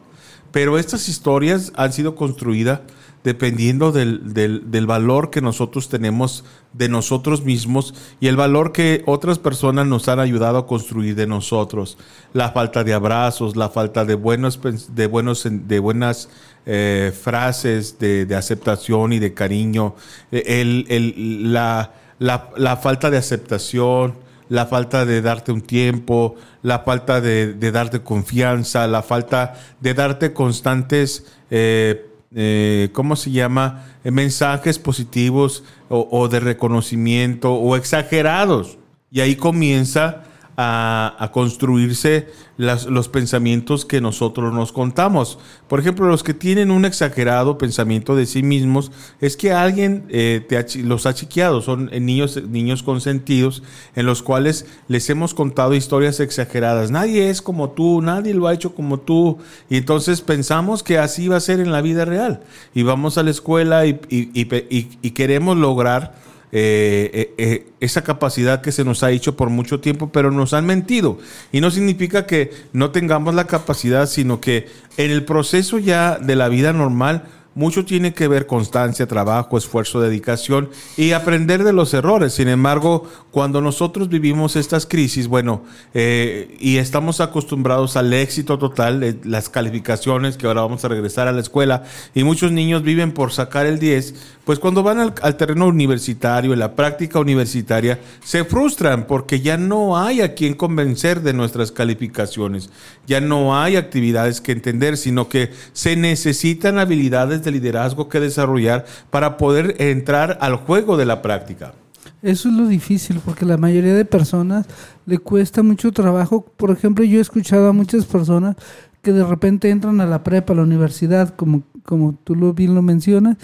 Pero 0.51 0.77
estas 0.77 1.07
historias 1.09 1.71
han 1.75 1.93
sido 1.93 2.15
construidas 2.15 2.81
dependiendo 3.23 3.91
del, 3.91 4.33
del, 4.33 4.85
valor 4.87 5.29
que 5.29 5.41
nosotros 5.41 5.89
tenemos 5.89 6.43
de 6.73 6.89
nosotros 6.89 7.43
mismos 7.43 7.93
y 8.19 8.27
el 8.27 8.35
valor 8.35 8.71
que 8.71 9.03
otras 9.05 9.39
personas 9.39 9.87
nos 9.87 10.07
han 10.07 10.19
ayudado 10.19 10.57
a 10.57 10.67
construir 10.67 11.15
de 11.15 11.27
nosotros. 11.27 11.97
La 12.33 12.51
falta 12.51 12.83
de 12.83 12.93
abrazos, 12.93 13.55
la 13.55 13.69
falta 13.69 14.05
de, 14.05 14.15
buenos, 14.15 14.59
de, 14.95 15.07
buenos, 15.07 15.47
de 15.49 15.79
buenas 15.79 16.29
eh, 16.65 17.13
frases 17.19 17.99
de, 17.99 18.35
aceptación 18.35 19.13
y 19.13 19.19
de 19.19 19.33
cariño, 19.33 19.95
el, 20.31 20.85
el, 20.89 21.53
la 21.53 21.93
la, 22.21 22.77
falta 22.77 23.09
de 23.09 23.17
aceptación, 23.17 24.13
la 24.47 24.67
falta 24.67 25.05
de 25.05 25.21
darte 25.21 25.51
un 25.51 25.61
tiempo, 25.61 26.35
la 26.61 26.79
falta 26.79 27.19
de, 27.19 27.53
darte 27.71 28.03
confianza, 28.03 28.87
la 28.87 29.01
falta 29.01 29.55
de 29.79 29.93
darte 29.95 30.31
constantes, 30.31 31.25
eh, 31.49 32.10
eh, 32.33 32.89
¿cómo 32.93 33.15
se 33.15 33.31
llama? 33.31 33.85
Eh, 34.03 34.11
mensajes 34.11 34.79
positivos 34.79 35.63
o, 35.89 36.07
o, 36.11 36.27
de 36.27 36.39
reconocimiento 36.39 37.53
o 37.53 37.75
exagerados. 37.75 38.77
Y 39.09 39.19
ahí 39.19 39.35
comienza 39.35 40.23
a, 40.61 41.29
construirse 41.31 42.27
los 42.57 43.09
pensamientos 43.09 43.85
que 43.85 44.01
nosotros 44.01 44.53
nos 44.53 44.71
contamos. 44.71 45.39
Por 45.67 45.79
ejemplo, 45.79 46.07
los 46.07 46.23
que 46.23 46.33
tienen 46.33 46.69
un 46.69 46.85
exagerado 46.85 47.57
pensamiento 47.57 48.15
de 48.15 48.25
sí 48.25 48.43
mismos 48.43 48.91
es 49.19 49.35
que 49.35 49.51
alguien 49.51 50.05
eh, 50.09 50.45
los 50.83 51.05
ha 51.05 51.13
chiqueado, 51.13 51.61
son 51.61 51.89
eh, 51.91 51.99
niños, 51.99 52.39
niños 52.47 52.83
consentidos 52.83 53.63
en 53.95 54.05
los 54.05 54.21
cuales 54.21 54.65
les 54.87 55.09
hemos 55.09 55.33
contado 55.33 55.73
historias 55.73 56.19
exageradas. 56.19 56.91
Nadie 56.91 57.29
es 57.29 57.41
como 57.41 57.71
tú, 57.71 58.01
nadie 58.01 58.33
lo 58.33 58.47
ha 58.47 58.53
hecho 58.53 58.75
como 58.75 58.99
tú. 58.99 59.39
Y 59.69 59.77
entonces 59.77 60.21
pensamos 60.21 60.83
que 60.83 60.99
así 60.99 61.27
va 61.27 61.37
a 61.37 61.41
ser 61.41 61.59
en 61.59 61.71
la 61.71 61.81
vida 61.81 62.05
real. 62.05 62.41
Y 62.75 62.83
vamos 62.83 63.17
a 63.17 63.23
la 63.23 63.31
escuela 63.31 63.85
y 63.85 65.11
queremos 65.15 65.57
lograr 65.57 66.30
eh, 66.53 67.09
eh, 67.13 67.33
eh, 67.37 67.67
esa 67.79 68.03
capacidad 68.03 68.61
que 68.61 68.73
se 68.73 68.83
nos 68.83 69.03
ha 69.03 69.11
hecho 69.11 69.37
por 69.37 69.49
mucho 69.49 69.79
tiempo, 69.79 70.11
pero 70.11 70.31
nos 70.31 70.53
han 70.53 70.65
mentido. 70.65 71.17
Y 71.51 71.61
no 71.61 71.71
significa 71.71 72.25
que 72.25 72.51
no 72.73 72.91
tengamos 72.91 73.33
la 73.35 73.47
capacidad, 73.47 74.05
sino 74.07 74.41
que 74.41 74.67
en 74.97 75.11
el 75.11 75.23
proceso 75.23 75.77
ya 75.77 76.17
de 76.19 76.35
la 76.35 76.49
vida 76.49 76.73
normal, 76.73 77.23
mucho 77.53 77.83
tiene 77.83 78.13
que 78.13 78.27
ver 78.27 78.47
constancia, 78.47 79.07
trabajo, 79.07 79.57
esfuerzo, 79.57 79.99
dedicación 79.99 80.69
y 80.95 81.11
aprender 81.11 81.63
de 81.63 81.73
los 81.73 81.93
errores. 81.93 82.33
Sin 82.33 82.47
embargo, 82.47 83.09
cuando 83.31 83.59
nosotros 83.59 84.07
vivimos 84.07 84.55
estas 84.55 84.85
crisis, 84.85 85.27
bueno, 85.27 85.63
eh, 85.93 86.55
y 86.59 86.77
estamos 86.77 87.19
acostumbrados 87.19 87.97
al 87.97 88.13
éxito 88.13 88.57
total, 88.57 89.19
las 89.23 89.49
calificaciones, 89.49 90.37
que 90.37 90.47
ahora 90.47 90.61
vamos 90.61 90.85
a 90.85 90.87
regresar 90.87 91.27
a 91.27 91.33
la 91.33 91.41
escuela, 91.41 91.83
y 92.15 92.23
muchos 92.23 92.51
niños 92.51 92.83
viven 92.83 93.11
por 93.11 93.33
sacar 93.33 93.65
el 93.65 93.79
10, 93.79 94.15
pues 94.45 94.59
cuando 94.59 94.81
van 94.81 94.99
al, 94.99 95.13
al 95.21 95.35
terreno 95.35 95.67
universitario, 95.67 96.53
en 96.53 96.59
la 96.59 96.75
práctica 96.75 97.19
universitaria, 97.19 97.99
se 98.23 98.45
frustran 98.45 99.07
porque 99.07 99.41
ya 99.41 99.57
no 99.57 99.97
hay 99.97 100.21
a 100.21 100.33
quien 100.35 100.53
convencer 100.53 101.21
de 101.21 101.33
nuestras 101.33 101.71
calificaciones, 101.71 102.69
ya 103.07 103.19
no 103.19 103.59
hay 103.59 103.75
actividades 103.75 104.39
que 104.39 104.53
entender, 104.53 104.97
sino 104.97 105.27
que 105.27 105.51
se 105.73 105.95
necesitan 105.95 106.79
habilidades 106.79 107.40
de 107.43 107.51
liderazgo 107.51 108.09
que 108.09 108.19
desarrollar 108.19 108.85
para 109.09 109.37
poder 109.37 109.75
entrar 109.79 110.37
al 110.41 110.55
juego 110.55 110.97
de 110.97 111.05
la 111.05 111.21
práctica. 111.21 111.73
Eso 112.21 112.49
es 112.49 112.55
lo 112.55 112.67
difícil, 112.67 113.19
porque 113.23 113.45
la 113.45 113.57
mayoría 113.57 113.95
de 113.95 114.05
personas 114.05 114.67
le 115.05 115.17
cuesta 115.17 115.63
mucho 115.63 115.91
trabajo. 115.91 116.45
Por 116.57 116.69
ejemplo, 116.69 117.03
yo 117.03 117.17
he 117.17 117.21
escuchado 117.21 117.67
a 117.69 117.73
muchas 117.73 118.05
personas 118.05 118.55
que 119.01 119.11
de 119.11 119.23
repente 119.23 119.69
entran 119.69 119.99
a 120.01 120.05
la 120.05 120.23
prepa, 120.23 120.53
a 120.53 120.57
la 120.57 120.61
universidad, 120.61 121.33
como, 121.35 121.63
como 121.83 122.13
tú 122.23 122.35
lo 122.35 122.53
bien 122.53 122.75
lo 122.75 122.83
mencionas, 122.83 123.37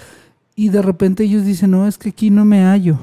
y 0.56 0.70
de 0.70 0.82
repente 0.82 1.24
ellos 1.24 1.44
dicen, 1.44 1.72
no, 1.72 1.88
es 1.88 1.98
que 1.98 2.10
aquí 2.10 2.30
no 2.30 2.46
me 2.46 2.64
hallo. 2.64 2.98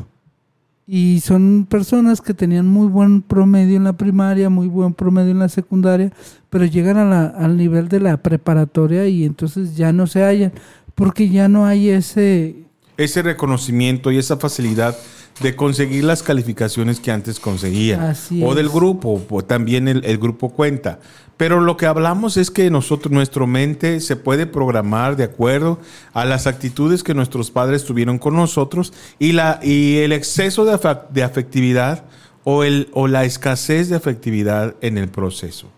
Y 0.87 1.20
son 1.20 1.66
personas 1.68 2.20
que 2.20 2.35
tenían 2.35 2.68
muy 2.68 2.88
buen 2.88 3.22
promedio 3.22 3.76
en 3.76 3.85
la 3.85 3.94
primaria, 3.94 4.50
muy 4.50 4.68
buen 4.68 4.92
promedio 4.92 5.30
en 5.30 5.38
la 5.38 5.48
secundaria, 5.48 6.12
pero 6.50 6.66
llegan 6.66 6.98
a 6.98 7.04
la, 7.04 7.26
al 7.26 7.57
nivel 7.57 7.88
de 7.88 8.00
la 8.00 8.18
preparatoria 8.18 9.09
y 9.09 9.24
entonces 9.24 9.76
ya 9.76 9.92
no 9.92 10.07
se 10.07 10.22
hallan 10.22 10.52
Porque 10.94 11.28
ya 11.28 11.48
no 11.48 11.66
hay 11.66 11.90
ese... 11.90 12.57
Ese 12.96 13.22
reconocimiento 13.22 14.12
y 14.12 14.18
esa 14.18 14.37
facilidad 14.37 14.96
de 15.40 15.57
conseguir 15.57 16.04
las 16.04 16.22
calificaciones 16.22 17.00
que 17.00 17.11
antes 17.11 17.40
conseguía. 17.40 18.11
Así 18.11 18.40
o 18.44 18.54
del 18.54 18.68
grupo, 18.68 19.20
o 19.28 19.44
también 19.44 19.88
el, 19.88 20.04
el 20.04 20.18
grupo 20.18 20.50
cuenta. 20.50 21.00
Pero 21.37 21.61
lo 21.61 21.76
que 21.76 21.87
hablamos 21.87 22.37
es 22.37 22.52
que 22.52 22.70
nosotros, 22.70 23.12
nuestra 23.12 23.44
mente 23.46 23.98
se 23.98 24.14
puede 24.14 24.46
programar 24.46 25.16
de 25.16 25.24
acuerdo 25.24 25.80
a 26.12 26.24
las 26.24 26.46
actitudes 26.46 27.02
que 27.02 27.14
nuestros 27.14 27.50
padres 27.50 27.85
tuvieron 27.85 28.18
con 28.18 28.37
nosotros 28.37 28.92
y, 29.18 29.33
la, 29.33 29.59
y 29.61 29.96
el 29.96 30.12
exceso 30.12 30.64
de, 30.64 30.78
de 31.11 31.22
afectividad 31.24 32.04
o, 32.44 32.62
el, 32.62 32.88
o 32.92 33.09
la 33.09 33.24
escasez 33.24 33.88
de 33.88 33.96
afectividad 33.96 34.76
en 34.80 34.98
el 34.98 35.09
proceso. 35.09 35.68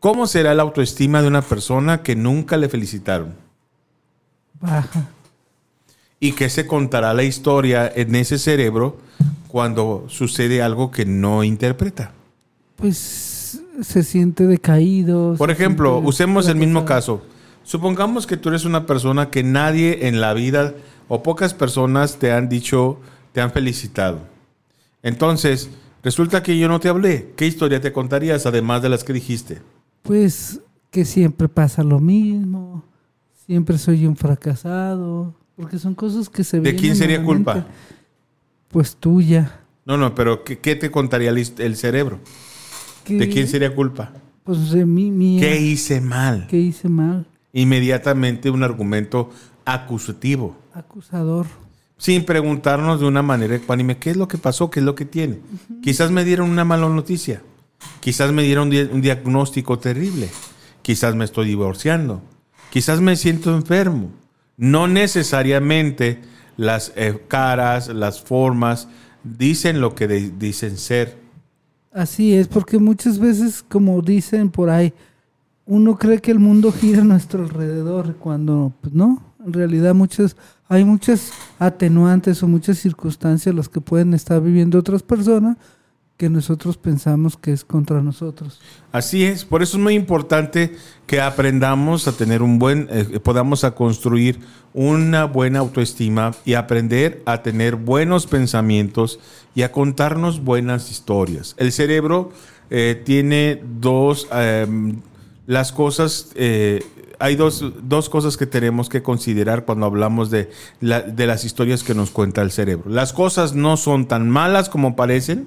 ¿Cómo 0.00 0.26
será 0.26 0.54
la 0.54 0.62
autoestima 0.62 1.20
de 1.20 1.28
una 1.28 1.42
persona 1.42 2.02
que 2.02 2.16
nunca 2.16 2.56
le 2.56 2.70
felicitaron? 2.70 3.43
Baja. 4.64 5.08
¿Y 6.20 6.32
qué 6.32 6.48
se 6.48 6.66
contará 6.66 7.12
la 7.14 7.22
historia 7.22 7.90
en 7.94 8.14
ese 8.14 8.38
cerebro 8.38 8.98
cuando 9.48 10.06
sucede 10.08 10.62
algo 10.62 10.90
que 10.90 11.04
no 11.04 11.44
interpreta? 11.44 12.12
Pues 12.76 13.60
se 13.82 14.02
siente 14.02 14.46
decaído. 14.46 15.34
Por 15.36 15.50
ejemplo, 15.50 15.98
usemos 15.98 16.48
el 16.48 16.56
mismo 16.56 16.84
caso. 16.84 17.22
Supongamos 17.62 18.26
que 18.26 18.36
tú 18.36 18.48
eres 18.48 18.64
una 18.64 18.86
persona 18.86 19.30
que 19.30 19.42
nadie 19.42 20.08
en 20.08 20.20
la 20.20 20.34
vida 20.34 20.74
o 21.08 21.22
pocas 21.22 21.54
personas 21.54 22.18
te 22.18 22.32
han 22.32 22.48
dicho, 22.48 22.98
te 23.32 23.40
han 23.40 23.52
felicitado. 23.52 24.20
Entonces, 25.02 25.70
resulta 26.02 26.42
que 26.42 26.58
yo 26.58 26.68
no 26.68 26.80
te 26.80 26.88
hablé. 26.88 27.32
¿Qué 27.36 27.46
historia 27.46 27.80
te 27.80 27.92
contarías 27.92 28.46
además 28.46 28.82
de 28.82 28.88
las 28.88 29.04
que 29.04 29.12
dijiste? 29.12 29.60
Pues 30.02 30.60
que 30.90 31.04
siempre 31.04 31.48
pasa 31.48 31.82
lo 31.82 32.00
mismo, 32.00 32.84
siempre 33.46 33.78
soy 33.78 34.06
un 34.06 34.16
fracasado, 34.16 35.34
porque 35.56 35.78
son 35.78 35.94
cosas 35.94 36.28
que 36.28 36.44
se 36.44 36.58
¿De 36.58 36.62
vienen 36.62 36.80
quién 36.80 36.96
sería 36.96 37.22
culpa? 37.22 37.66
Pues 38.68 38.96
tuya. 38.96 39.60
No, 39.84 39.96
no, 39.96 40.14
pero 40.14 40.44
¿qué, 40.44 40.58
qué 40.58 40.76
te 40.76 40.90
contaría 40.90 41.30
el, 41.30 41.46
el 41.58 41.76
cerebro? 41.76 42.20
¿De 43.06 43.28
quién 43.28 43.46
sería 43.48 43.74
culpa? 43.74 44.12
Pues 44.44 44.70
de 44.70 44.84
mí, 44.86 45.10
mía. 45.10 45.40
¿Qué 45.40 45.60
hice 45.60 46.00
mal? 46.00 46.46
¿Qué 46.48 46.58
hice 46.58 46.88
mal? 46.88 47.26
Inmediatamente 47.52 48.50
un 48.50 48.62
argumento 48.62 49.30
acusativo. 49.64 50.56
Acusador. 50.74 51.46
sin 51.96 52.24
preguntarnos 52.24 52.98
de 53.00 53.06
una 53.06 53.22
manera 53.22 53.54
ecuánime 53.54 53.98
qué 53.98 54.10
es 54.10 54.16
lo 54.16 54.26
que 54.26 54.38
pasó, 54.38 54.70
qué 54.70 54.80
es 54.80 54.86
lo 54.86 54.94
que 54.96 55.04
tiene. 55.04 55.38
Quizás 55.82 56.10
me 56.10 56.24
dieron 56.24 56.50
una 56.50 56.64
mala 56.64 56.88
noticia, 56.88 57.42
quizás 58.00 58.32
me 58.32 58.42
dieron 58.42 58.64
un 58.64 58.70
di- 58.70 58.88
un 58.92 59.00
diagnóstico 59.00 59.78
terrible, 59.78 60.28
quizás 60.82 61.14
me 61.14 61.24
estoy 61.24 61.46
divorciando, 61.46 62.22
quizás 62.74 63.00
me 63.00 63.14
siento 63.14 63.54
enfermo. 63.54 64.10
No 64.56 64.88
necesariamente 64.88 66.20
las 66.56 66.92
eh, 66.96 67.22
caras, 67.28 67.86
las 67.86 68.20
formas 68.20 68.88
dicen 69.22 69.80
lo 69.80 69.94
que 69.94 70.08
dicen 70.08 70.76
ser. 70.76 71.16
Así 71.92 72.34
es, 72.34 72.48
porque 72.48 72.80
muchas 72.80 73.20
veces, 73.20 73.62
como 73.62 74.02
dicen 74.02 74.50
por 74.50 74.70
ahí, 74.70 74.92
uno 75.66 75.96
cree 75.96 76.20
que 76.20 76.32
el 76.32 76.40
mundo 76.40 76.72
gira 76.72 77.02
a 77.02 77.04
nuestro 77.04 77.44
alrededor, 77.44 78.16
cuando 78.16 78.72
pues 78.80 78.92
no, 78.92 79.22
en 79.46 79.52
realidad 79.52 79.94
muchas, 79.94 80.36
hay 80.66 80.84
muchas 80.84 81.30
atenuantes 81.60 82.42
o 82.42 82.48
muchas 82.48 82.78
circunstancias 82.78 83.54
las 83.54 83.68
que 83.68 83.80
pueden 83.80 84.14
estar 84.14 84.42
viviendo 84.42 84.80
otras 84.80 85.04
personas 85.04 85.58
que 86.16 86.30
nosotros 86.30 86.76
pensamos 86.76 87.36
que 87.36 87.52
es 87.52 87.64
contra 87.64 88.00
nosotros. 88.00 88.60
Así 88.92 89.24
es, 89.24 89.44
por 89.44 89.62
eso 89.62 89.76
es 89.76 89.82
muy 89.82 89.94
importante 89.94 90.76
que 91.06 91.20
aprendamos 91.20 92.06
a 92.06 92.12
tener 92.12 92.40
un 92.40 92.58
buen, 92.60 92.86
eh, 92.90 93.18
podamos 93.22 93.64
a 93.64 93.72
construir 93.72 94.38
una 94.72 95.24
buena 95.24 95.58
autoestima 95.58 96.32
y 96.44 96.54
aprender 96.54 97.20
a 97.26 97.42
tener 97.42 97.74
buenos 97.76 98.26
pensamientos 98.28 99.18
y 99.56 99.62
a 99.62 99.72
contarnos 99.72 100.44
buenas 100.44 100.90
historias. 100.90 101.54
El 101.58 101.72
cerebro 101.72 102.30
eh, 102.70 103.02
tiene 103.04 103.60
dos, 103.80 104.28
em, 104.32 105.00
las 105.46 105.72
cosas, 105.72 106.30
eh, 106.36 106.82
hay 107.18 107.34
dos, 107.36 107.64
dos 107.82 108.08
cosas 108.08 108.36
que 108.36 108.46
tenemos 108.46 108.88
que 108.88 109.02
considerar 109.02 109.64
cuando 109.64 109.86
hablamos 109.86 110.30
de, 110.30 110.50
la- 110.80 111.02
de 111.02 111.26
las 111.26 111.44
historias 111.44 111.82
que 111.82 111.94
nos 111.94 112.10
cuenta 112.10 112.40
el 112.42 112.50
cerebro. 112.52 112.88
Las 112.88 113.12
cosas 113.12 113.54
no 113.54 113.76
son 113.76 114.06
tan 114.06 114.30
malas 114.30 114.68
como 114.68 114.94
parecen, 114.96 115.46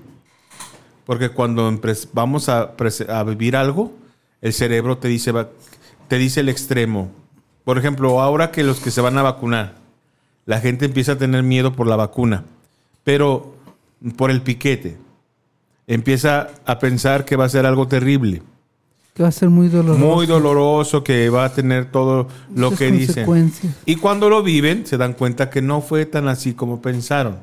porque 1.08 1.30
cuando 1.30 1.74
vamos 2.12 2.50
a, 2.50 2.74
vivir 3.26 3.56
algo, 3.56 3.94
el 4.42 4.52
cerebro 4.52 4.98
te 4.98 5.08
dice, 5.08 5.34
te 6.10 6.18
dice 6.18 6.42
el 6.42 6.50
extremo. 6.50 7.10
Por 7.64 7.78
ejemplo, 7.78 8.22
ahora 8.22 8.52
que 8.52 8.62
los 8.62 8.82
que 8.82 8.92
se 8.92 9.00
van 9.00 9.18
a 9.18 9.24
vacunar, 9.24 9.76
la 10.46 10.60
gente 10.60 10.84
empieza 10.84 11.14
a 11.14 11.18
tener 11.18 11.44
miedo 11.44 11.72
por 11.72 11.88
la 11.88 11.96
vacuna, 11.96 12.44
pero 13.06 13.56
por 14.18 14.32
el 14.32 14.42
piquete. 14.42 14.98
Empieza 15.88 16.50
a 16.66 16.78
pensar 16.78 17.24
que 17.24 17.38
va 17.38 17.46
a 17.46 17.50
ser 17.50 17.66
algo 17.66 17.88
terrible, 17.88 18.42
Que 19.14 19.24
va 19.24 19.30
a 19.30 19.32
ser 19.32 19.50
muy 19.50 19.70
doloroso. 19.70 20.06
muy 20.06 20.26
doloroso, 20.26 21.06
que 21.06 21.30
va 21.30 21.46
a 21.46 21.54
tener 21.54 21.90
todo 21.90 22.28
lo 22.54 22.72
muchas 22.72 22.80
que 22.80 22.92
dicen. 22.92 23.54
Y 23.86 23.96
cuando 23.96 24.30
lo 24.30 24.44
viven, 24.44 24.86
se 24.86 24.98
dan 24.98 25.14
cuenta 25.14 25.50
que 25.50 25.62
no 25.62 25.80
fue 25.80 26.06
tan 26.06 26.28
así 26.28 26.54
como 26.54 26.82
pensaron. 26.82 27.38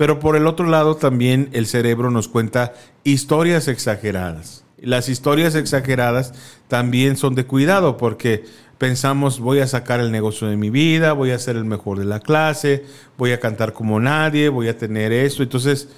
Pero 0.00 0.18
por 0.18 0.34
el 0.34 0.46
otro 0.46 0.66
lado, 0.66 0.96
también 0.96 1.50
el 1.52 1.66
cerebro 1.66 2.10
nos 2.10 2.26
cuenta 2.26 2.72
historias 3.04 3.68
exageradas. 3.68 4.64
Las 4.78 5.10
historias 5.10 5.54
exageradas 5.54 6.32
también 6.68 7.18
son 7.18 7.34
de 7.34 7.44
cuidado 7.44 7.98
porque 7.98 8.46
pensamos 8.78 9.40
voy 9.40 9.58
a 9.58 9.66
sacar 9.66 10.00
el 10.00 10.10
negocio 10.10 10.48
de 10.48 10.56
mi 10.56 10.70
vida, 10.70 11.12
voy 11.12 11.32
a 11.32 11.38
ser 11.38 11.56
el 11.56 11.66
mejor 11.66 11.98
de 11.98 12.06
la 12.06 12.20
clase, 12.20 12.86
voy 13.18 13.32
a 13.32 13.40
cantar 13.40 13.74
como 13.74 14.00
nadie, 14.00 14.48
voy 14.48 14.68
a 14.68 14.78
tener 14.78 15.12
esto. 15.12 15.42
Entonces, 15.42 15.90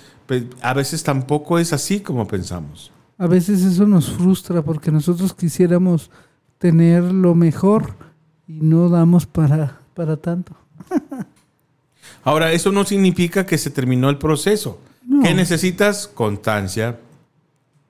a 0.62 0.74
veces 0.74 1.04
tampoco 1.04 1.60
es 1.60 1.72
así 1.72 2.00
como 2.00 2.26
pensamos. 2.26 2.90
A 3.18 3.28
veces 3.28 3.62
eso 3.62 3.86
nos 3.86 4.10
frustra 4.10 4.62
porque 4.62 4.90
nosotros 4.90 5.32
quisiéramos 5.32 6.10
tener 6.58 7.04
lo 7.04 7.36
mejor 7.36 7.94
y 8.48 8.62
no 8.62 8.88
damos 8.88 9.26
para, 9.26 9.78
para 9.94 10.16
tanto. 10.16 10.56
Ahora, 12.24 12.52
eso 12.52 12.70
no 12.72 12.84
significa 12.84 13.44
que 13.46 13.58
se 13.58 13.70
terminó 13.70 14.08
el 14.10 14.18
proceso. 14.18 14.78
No. 15.06 15.22
¿Qué 15.22 15.34
necesitas? 15.34 16.06
Constancia, 16.06 16.98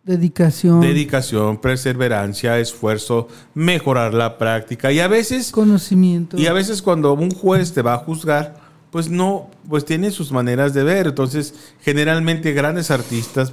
Dedicación, 0.05 0.81
dedicación, 0.81 1.59
perseverancia, 1.59 2.59
esfuerzo, 2.59 3.29
mejorar 3.55 4.12
la 4.14 4.37
práctica 4.37 4.90
y 4.90 4.99
a 4.99 5.07
veces 5.07 5.53
conocimiento. 5.53 6.37
y 6.37 6.49
a 6.49 6.53
veces 6.53 6.83
cuando 6.83 7.12
un 7.12 7.31
juez 7.31 7.73
te 7.73 7.83
va 7.83 7.95
a 7.95 7.99
juzgar, 7.99 8.57
pues 8.90 9.09
no, 9.09 9.49
pues 9.68 9.85
tiene 9.85 10.11
sus 10.11 10.33
maneras 10.33 10.75
de 10.75 10.83
ver. 10.83 11.07
Entonces, 11.07 11.55
generalmente 11.83 12.53
grandes 12.53 12.90
artistas 12.90 13.53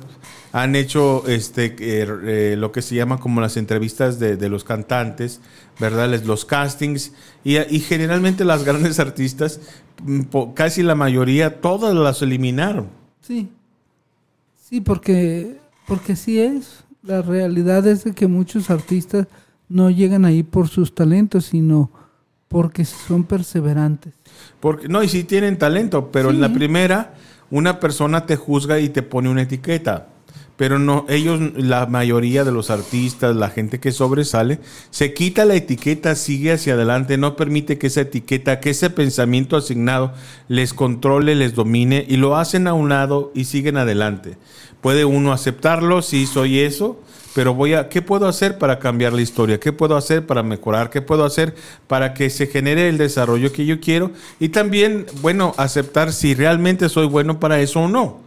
han 0.51 0.75
hecho 0.75 1.27
este 1.27 1.75
eh, 1.79 2.07
eh, 2.23 2.55
lo 2.57 2.71
que 2.71 2.81
se 2.81 2.95
llama 2.95 3.19
como 3.19 3.39
las 3.41 3.55
entrevistas 3.57 4.19
de, 4.19 4.35
de 4.37 4.49
los 4.49 4.63
cantantes, 4.63 5.41
¿verdad? 5.79 6.09
Les- 6.09 6.25
Los 6.25 6.45
castings 6.45 7.11
y, 7.43 7.57
y 7.57 7.79
generalmente 7.81 8.45
las 8.45 8.63
grandes 8.65 8.99
artistas, 8.99 9.59
mm, 10.03 10.21
casi 10.55 10.81
la 10.83 10.95
mayoría, 10.95 11.61
todas 11.61 11.93
las 11.95 12.21
eliminaron. 12.21 12.87
Sí. 13.21 13.49
Sí, 14.69 14.81
porque, 14.81 15.57
porque 15.87 16.15
sí 16.15 16.39
es. 16.39 16.83
La 17.03 17.21
realidad 17.21 17.87
es 17.87 18.03
de 18.03 18.13
que 18.13 18.27
muchos 18.27 18.69
artistas 18.69 19.27
no 19.67 19.89
llegan 19.89 20.25
ahí 20.25 20.43
por 20.43 20.67
sus 20.67 20.93
talentos, 20.93 21.45
sino 21.45 21.91
porque 22.47 22.83
son 22.85 23.23
perseverantes. 23.23 24.13
Porque, 24.59 24.87
no, 24.87 25.01
y 25.03 25.07
sí 25.07 25.23
tienen 25.23 25.57
talento, 25.57 26.11
pero 26.11 26.31
en 26.31 26.41
la 26.41 26.51
primera 26.51 27.13
una 27.51 27.79
persona 27.79 28.25
te 28.25 28.35
juzga 28.35 28.79
y 28.79 28.89
te 28.89 29.01
pone 29.03 29.29
una 29.29 29.43
etiqueta. 29.43 30.07
Pero 30.59 30.77
no, 30.77 31.05
ellos, 31.07 31.39
la 31.55 31.85
mayoría 31.85 32.43
de 32.43 32.51
los 32.51 32.69
artistas, 32.69 33.33
la 33.33 33.49
gente 33.49 33.79
que 33.79 33.93
sobresale, 33.93 34.59
se 34.89 35.13
quita 35.13 35.45
la 35.45 35.55
etiqueta, 35.55 36.15
sigue 36.15 36.51
hacia 36.51 36.73
adelante, 36.73 37.17
no 37.17 37.37
permite 37.37 37.77
que 37.77 37.87
esa 37.87 38.01
etiqueta, 38.01 38.59
que 38.59 38.71
ese 38.71 38.89
pensamiento 38.89 39.55
asignado 39.55 40.13
les 40.49 40.73
controle, 40.73 41.35
les 41.35 41.55
domine 41.55 42.03
y 42.05 42.17
lo 42.17 42.35
hacen 42.35 42.67
a 42.67 42.73
un 42.73 42.89
lado 42.89 43.31
y 43.33 43.45
siguen 43.45 43.77
adelante. 43.77 44.35
Puede 44.81 45.05
uno 45.05 45.31
aceptarlo, 45.31 46.01
sí, 46.01 46.27
soy 46.27 46.59
eso, 46.59 46.99
pero 47.33 47.53
voy 47.53 47.75
a, 47.75 47.87
¿qué 47.87 48.01
puedo 48.01 48.27
hacer 48.27 48.57
para 48.57 48.79
cambiar 48.79 49.13
la 49.13 49.21
historia? 49.21 49.61
¿Qué 49.61 49.71
puedo 49.71 49.95
hacer 49.95 50.25
para 50.27 50.43
mejorar? 50.43 50.89
¿Qué 50.89 51.01
puedo 51.01 51.23
hacer 51.23 51.55
para 51.87 52.13
que 52.13 52.29
se 52.29 52.47
genere 52.47 52.89
el 52.89 52.97
desarrollo 52.97 53.53
que 53.53 53.65
yo 53.65 53.79
quiero? 53.79 54.11
Y 54.41 54.49
también, 54.49 55.05
bueno, 55.21 55.53
aceptar 55.55 56.11
si 56.11 56.35
realmente 56.35 56.89
soy 56.89 57.07
bueno 57.07 57.39
para 57.39 57.61
eso 57.61 57.79
o 57.79 57.87
no. 57.87 58.19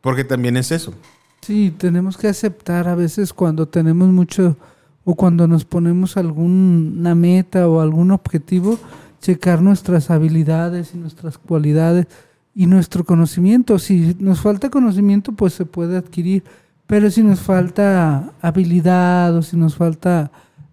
Porque 0.00 0.24
también 0.24 0.56
es 0.56 0.72
eso. 0.72 0.94
Sí, 1.42 1.74
tenemos 1.76 2.16
que 2.16 2.28
aceptar 2.28 2.88
a 2.88 2.94
veces 2.94 3.32
cuando 3.32 3.66
tenemos 3.66 4.08
mucho 4.08 4.56
o 5.04 5.14
cuando 5.14 5.48
nos 5.48 5.64
ponemos 5.64 6.16
alguna 6.18 7.14
meta 7.14 7.66
o 7.66 7.80
algún 7.80 8.10
objetivo, 8.10 8.78
checar 9.20 9.62
nuestras 9.62 10.10
habilidades 10.10 10.94
y 10.94 10.98
nuestras 10.98 11.38
cualidades 11.38 12.06
y 12.54 12.66
nuestro 12.66 13.04
conocimiento. 13.04 13.78
Si 13.78 14.14
nos 14.18 14.40
falta 14.40 14.68
conocimiento, 14.68 15.32
pues 15.32 15.54
se 15.54 15.64
puede 15.64 15.96
adquirir, 15.96 16.44
pero 16.86 17.10
si 17.10 17.22
nos 17.22 17.40
falta 17.40 18.32
habilidad 18.42 19.34
o 19.34 19.42
si 19.42 19.56
nos 19.56 19.76
falta 19.76 20.30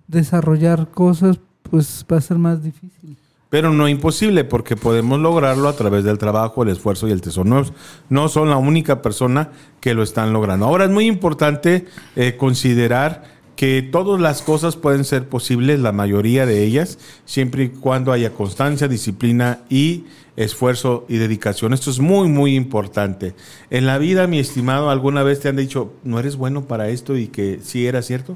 desarrollar 0.07 0.89
cosas, 0.89 1.39
pues 1.61 2.05
va 2.11 2.17
a 2.17 2.21
ser 2.21 2.37
más 2.37 2.61
difícil. 2.61 3.17
Pero 3.49 3.71
no 3.71 3.87
imposible 3.87 4.43
porque 4.43 4.75
podemos 4.75 5.19
lograrlo 5.19 5.69
a 5.69 5.75
través 5.75 6.03
del 6.03 6.17
trabajo, 6.17 6.63
el 6.63 6.69
esfuerzo 6.69 7.07
y 7.07 7.11
el 7.11 7.21
tesoro. 7.21 7.49
No, 7.49 7.63
no 8.09 8.27
son 8.27 8.49
la 8.49 8.57
única 8.57 9.01
persona 9.01 9.51
que 9.79 9.93
lo 9.93 10.03
están 10.03 10.33
logrando. 10.33 10.65
Ahora 10.65 10.85
es 10.85 10.91
muy 10.91 11.05
importante 11.05 11.85
eh, 12.15 12.35
considerar 12.37 13.35
que 13.55 13.81
todas 13.81 14.19
las 14.19 14.41
cosas 14.41 14.75
pueden 14.75 15.05
ser 15.05 15.29
posibles, 15.29 15.79
la 15.79 15.91
mayoría 15.91 16.45
de 16.45 16.63
ellas, 16.63 16.99
siempre 17.25 17.63
y 17.63 17.69
cuando 17.69 18.11
haya 18.11 18.31
constancia, 18.33 18.87
disciplina 18.87 19.59
y 19.69 20.05
esfuerzo 20.35 21.05
y 21.07 21.17
dedicación. 21.17 21.73
Esto 21.73 21.89
es 21.89 21.99
muy, 21.99 22.27
muy 22.27 22.55
importante. 22.55 23.33
En 23.69 23.85
la 23.85 23.97
vida, 23.97 24.27
mi 24.27 24.39
estimado, 24.39 24.89
¿alguna 24.89 25.23
vez 25.23 25.39
te 25.39 25.49
han 25.49 25.55
dicho, 25.55 25.93
no 26.03 26.19
eres 26.19 26.35
bueno 26.35 26.65
para 26.65 26.89
esto 26.89 27.15
y 27.15 27.27
que 27.27 27.59
sí 27.63 27.87
era 27.87 28.01
cierto? 28.01 28.35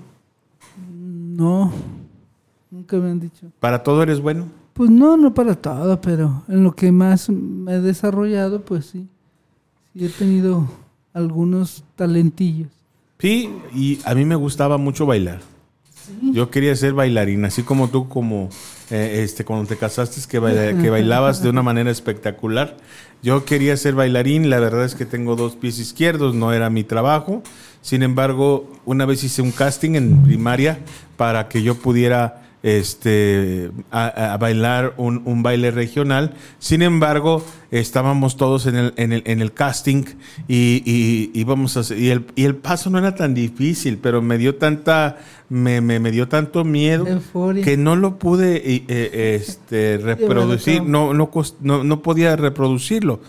No, 0.77 1.71
nunca 2.71 2.97
me 2.97 3.11
han 3.11 3.19
dicho. 3.19 3.47
¿Para 3.59 3.83
todo 3.83 4.03
eres 4.03 4.21
bueno? 4.21 4.58
Pues 4.79 4.91
no, 4.91 5.17
no 5.17 5.33
para 5.33 5.55
todo, 5.55 5.99
pero 5.99 6.43
en 6.47 6.63
lo 6.63 6.73
que 6.73 6.89
más 6.93 7.29
me 7.29 7.73
he 7.73 7.79
desarrollado, 7.81 8.61
pues 8.61 8.85
sí. 8.85 9.09
Sí 9.93 10.05
he 10.05 10.07
tenido 10.07 10.71
algunos 11.11 11.83
talentillos. 11.97 12.69
Sí, 13.19 13.53
y 13.75 13.99
a 14.05 14.15
mí 14.15 14.23
me 14.23 14.35
gustaba 14.35 14.77
mucho 14.77 15.05
bailar. 15.05 15.41
Yo 16.31 16.49
quería 16.49 16.73
ser 16.77 16.93
bailarín, 16.93 17.43
así 17.43 17.63
como 17.63 17.89
tú, 17.89 18.07
como 18.07 18.47
eh, 18.89 19.19
este, 19.21 19.43
cuando 19.43 19.67
te 19.67 19.75
casaste, 19.75 20.21
que, 20.29 20.39
que 20.81 20.89
bailabas 20.89 21.43
de 21.43 21.49
una 21.49 21.61
manera 21.61 21.91
espectacular. 21.91 22.77
Yo 23.21 23.43
quería 23.43 23.75
ser 23.75 23.95
bailarín, 23.95 24.49
la 24.49 24.61
verdad 24.61 24.85
es 24.85 24.95
que 24.95 25.05
tengo 25.05 25.35
dos 25.35 25.57
pies 25.57 25.77
izquierdos, 25.79 26.35
no 26.35 26.53
era 26.53 26.69
mi 26.69 26.85
trabajo. 26.85 27.43
Sin 27.81 28.01
embargo, 28.01 28.71
una 28.85 29.05
vez 29.05 29.25
hice 29.25 29.41
un 29.41 29.51
casting 29.51 29.95
en 29.95 30.23
primaria 30.23 30.79
para 31.17 31.49
que 31.49 31.63
yo 31.63 31.75
pudiera 31.75 32.48
este, 32.63 33.71
a, 33.91 34.37
bailar 34.39 34.93
un, 34.97 35.43
baile 35.43 35.71
regional. 35.71 36.33
Sin 36.59 36.81
embargo, 36.81 37.43
estábamos 37.71 38.37
todos 38.37 38.65
en 38.65 38.75
el, 38.75 38.93
en 38.97 39.13
el, 39.13 39.23
en 39.25 39.41
el 39.41 39.53
casting 39.53 40.03
y, 40.47 40.83
y, 40.85 41.31
y, 41.33 41.43
a, 41.43 41.95
y, 41.95 42.09
el, 42.09 42.25
y 42.35 42.45
el 42.45 42.55
paso 42.55 42.89
no 42.89 42.99
era 42.99 43.15
tan 43.15 43.33
difícil, 43.33 43.97
pero 43.97 44.21
me 44.21 44.37
dio 44.37 44.55
tanta 44.55 45.17
me, 45.49 45.81
me, 45.81 45.99
me 45.99 46.11
dio 46.11 46.27
tanto 46.27 46.63
miedo 46.63 47.05
que 47.63 47.75
no 47.75 47.95
lo 47.95 48.19
pude 48.19 48.57
eh, 48.57 48.83
eh, 48.87 49.39
este, 49.41 49.97
reproducir, 50.03 50.83
no, 50.83 51.13
no, 51.13 51.31
no, 51.61 51.83
no 51.83 52.01
podía 52.01 52.35
reproducirlo 52.35 53.19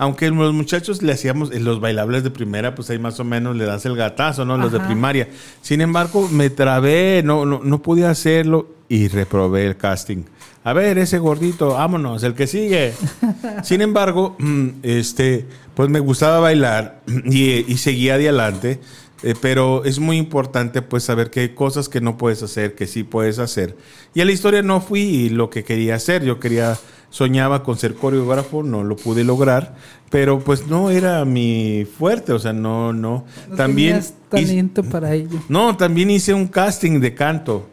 aunque 0.00 0.30
los 0.30 0.54
muchachos 0.54 1.02
le 1.02 1.12
hacíamos, 1.12 1.52
en 1.52 1.62
los 1.62 1.78
bailables 1.78 2.24
de 2.24 2.30
primera, 2.30 2.74
pues 2.74 2.88
ahí 2.88 2.98
más 2.98 3.20
o 3.20 3.24
menos 3.24 3.54
le 3.54 3.66
das 3.66 3.84
el 3.84 3.96
gatazo, 3.96 4.46
¿no? 4.46 4.56
Los 4.56 4.72
de 4.72 4.80
primaria. 4.80 5.28
Sin 5.60 5.82
embargo, 5.82 6.26
me 6.32 6.48
trabé, 6.48 7.20
no, 7.22 7.44
no, 7.44 7.60
no 7.62 7.82
podía 7.82 8.08
hacerlo 8.08 8.66
y 8.88 9.08
reprobé 9.08 9.66
el 9.66 9.76
casting. 9.76 10.22
A 10.64 10.72
ver, 10.72 10.96
ese 10.96 11.18
gordito, 11.18 11.74
vámonos, 11.74 12.22
el 12.22 12.32
que 12.32 12.46
sigue. 12.46 12.94
Sin 13.62 13.82
embargo, 13.82 14.36
mm, 14.38 14.68
este, 14.82 15.44
pues 15.74 15.90
me 15.90 16.00
gustaba 16.00 16.40
bailar 16.40 17.02
y, 17.26 17.70
y 17.70 17.76
seguía 17.76 18.14
adelante. 18.14 18.80
Eh, 19.22 19.34
pero 19.40 19.84
es 19.84 19.98
muy 19.98 20.16
importante 20.16 20.80
pues 20.80 21.04
saber 21.04 21.30
que 21.30 21.40
hay 21.40 21.48
cosas 21.50 21.88
que 21.88 22.00
no 22.00 22.16
puedes 22.16 22.42
hacer, 22.42 22.74
que 22.74 22.86
sí 22.86 23.04
puedes 23.04 23.38
hacer. 23.38 23.76
Y 24.14 24.20
a 24.20 24.24
la 24.24 24.32
historia 24.32 24.62
no 24.62 24.80
fui 24.80 25.28
lo 25.28 25.50
que 25.50 25.62
quería 25.62 25.96
hacer. 25.96 26.24
Yo 26.24 26.40
quería 26.40 26.78
soñaba 27.10 27.62
con 27.62 27.76
ser 27.76 27.94
coreógrafo, 27.94 28.62
no 28.62 28.84
lo 28.84 28.96
pude 28.96 29.24
lograr, 29.24 29.74
pero 30.10 30.38
pues 30.38 30.66
no 30.68 30.90
era 30.90 31.24
mi 31.24 31.84
fuerte, 31.98 32.32
o 32.32 32.38
sea, 32.38 32.52
no, 32.52 32.92
no. 32.92 33.26
no 33.48 33.56
también 33.56 34.00
talento 34.28 34.82
para 34.84 35.12
ello. 35.12 35.38
No, 35.48 35.76
también 35.76 36.10
hice 36.10 36.32
un 36.32 36.46
casting 36.46 37.00
de 37.00 37.14
canto. 37.14 37.68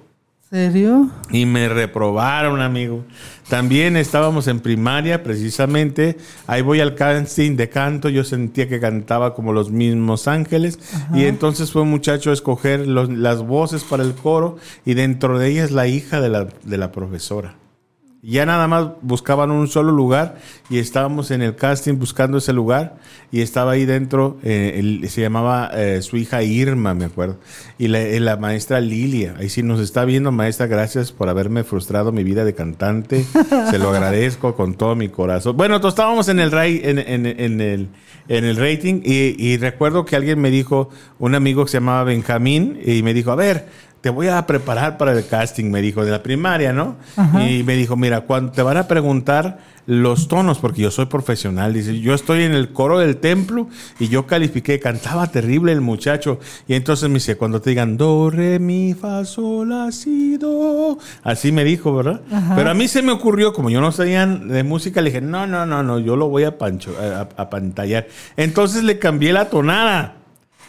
¿Serio? 0.49 1.09
Y 1.29 1.45
me 1.45 1.67
reprobaron, 1.67 2.61
amigo. 2.61 3.03
También 3.49 3.97
estábamos 3.97 4.47
en 4.47 4.61
primaria, 4.61 5.21
precisamente. 5.21 6.15
Ahí 6.45 6.61
voy 6.61 6.79
al 6.79 6.95
casting 6.95 7.57
de 7.57 7.67
canto. 7.67 8.07
Yo 8.07 8.23
sentía 8.23 8.69
que 8.69 8.79
cantaba 8.79 9.33
como 9.33 9.51
los 9.51 9.71
mismos 9.71 10.29
ángeles. 10.29 10.79
Y 11.13 11.25
entonces 11.25 11.73
fue 11.73 11.81
un 11.81 11.89
muchacho 11.89 12.29
a 12.29 12.33
escoger 12.33 12.87
las 12.87 13.41
voces 13.41 13.83
para 13.83 14.03
el 14.03 14.13
coro. 14.13 14.55
Y 14.85 14.93
dentro 14.93 15.37
de 15.37 15.49
ellas 15.49 15.71
la 15.71 15.87
hija 15.87 16.21
de 16.21 16.29
la, 16.29 16.47
de 16.63 16.77
la 16.77 16.93
profesora. 16.93 17.55
Ya 18.23 18.47
nada 18.47 18.67
más 18.67 18.87
buscaban 19.01 19.51
un 19.51 19.67
solo 19.67 19.91
lugar 19.91 20.37
y 20.71 20.79
estábamos 20.79 21.29
en 21.29 21.43
el 21.43 21.55
casting 21.55 21.99
buscando 21.99 22.39
ese 22.39 22.51
lugar 22.51 22.97
y 23.31 23.41
estaba 23.41 23.73
ahí 23.73 23.85
dentro, 23.85 24.37
eh, 24.43 25.01
se 25.07 25.21
llamaba 25.21 25.69
eh, 25.73 26.01
su 26.01 26.17
hija 26.17 26.41
Irma, 26.41 26.95
me 26.95 27.05
acuerdo, 27.05 27.37
y 27.77 27.87
la, 27.87 28.35
maestra 28.37 28.81
Lilia. 28.81 29.35
Ahí 29.37 29.49
sí 29.49 29.61
nos 29.61 29.79
está 29.79 30.03
viendo, 30.03 30.31
maestra, 30.31 30.65
gracias 30.65 31.11
por 31.11 31.29
haberme 31.29 31.63
frustrado 31.63 32.11
mi 32.11 32.23
vida 32.23 32.43
de 32.43 32.55
cantante. 32.55 33.23
se 33.69 33.77
lo 33.77 33.89
agradezco 33.89 34.55
con 34.55 34.73
todo 34.73 34.95
mi 34.95 35.09
corazón. 35.09 35.55
Bueno, 35.55 35.75
estábamos 35.75 36.27
en 36.27 36.39
el, 36.39 36.51
en, 36.53 36.99
en, 36.99 37.61
el, 37.61 37.87
en 38.27 38.45
el 38.45 38.57
rating 38.57 39.01
y, 39.03 39.35
y 39.37 39.57
recuerdo 39.57 40.05
que 40.05 40.15
alguien 40.15 40.39
me 40.39 40.49
dijo, 40.49 40.89
un 41.19 41.35
amigo 41.35 41.65
que 41.65 41.71
se 41.71 41.77
llamaba 41.77 42.03
Benjamín, 42.03 42.79
y 42.83 43.03
me 43.03 43.13
dijo, 43.13 43.31
a 43.31 43.35
ver, 43.35 43.67
te 44.07 44.11
voy 44.11 44.29
a 44.29 44.47
preparar 44.47 44.97
para 44.97 45.11
el 45.11 45.27
casting, 45.27 45.65
me 45.65 45.81
dijo, 45.81 46.05
de 46.05 46.11
la 46.11 46.23
primaria, 46.23 46.71
¿no? 46.71 46.95
Y 47.45 47.63
me 47.63 47.75
dijo, 47.75 47.97
mira, 47.97 48.21
cuando 48.21 48.53
te 48.53 48.61
van 48.61 48.77
a 48.77 48.87
preguntar 48.87 49.59
los 49.85 50.29
tonos, 50.29 50.59
porque 50.59 50.81
yo 50.81 50.91
soy 50.91 51.07
profesional, 51.07 51.73
dice, 51.73 51.99
yo 51.99 52.13
estoy 52.13 52.43
en 52.43 52.53
el 52.53 52.71
coro 52.71 52.99
del 52.99 53.17
templo 53.17 53.67
y 53.99 54.07
yo 54.07 54.25
califiqué, 54.25 54.79
cantaba 54.79 55.27
terrible 55.27 55.73
el 55.73 55.81
muchacho. 55.81 56.39
Y 56.69 56.75
entonces 56.75 57.09
me 57.09 57.15
dice, 57.15 57.35
cuando 57.35 57.59
te 57.59 57.71
digan 57.71 57.97
do, 57.97 58.29
re, 58.29 58.59
mi, 58.59 58.93
fa, 58.93 59.25
sol, 59.25 59.67
la, 59.67 59.91
si, 59.91 60.37
do, 60.37 60.97
así 61.21 61.51
me 61.51 61.65
dijo, 61.65 61.93
¿verdad? 61.93 62.21
Pero 62.55 62.69
a 62.69 62.73
mí 62.73 62.87
se 62.87 63.01
me 63.01 63.11
ocurrió, 63.11 63.51
como 63.51 63.69
yo 63.69 63.81
no 63.81 63.91
sabía 63.91 64.25
de 64.25 64.63
música, 64.63 65.01
le 65.01 65.09
dije, 65.09 65.19
no, 65.19 65.45
no, 65.47 65.65
no, 65.65 65.83
no, 65.83 65.99
yo 65.99 66.15
lo 66.15 66.29
voy 66.29 66.45
a, 66.45 66.57
pancho, 66.57 66.95
a, 66.97 67.27
a 67.35 67.49
pantallar. 67.49 68.07
Entonces 68.37 68.85
le 68.85 68.99
cambié 68.99 69.33
la 69.33 69.49
tonada. 69.49 70.13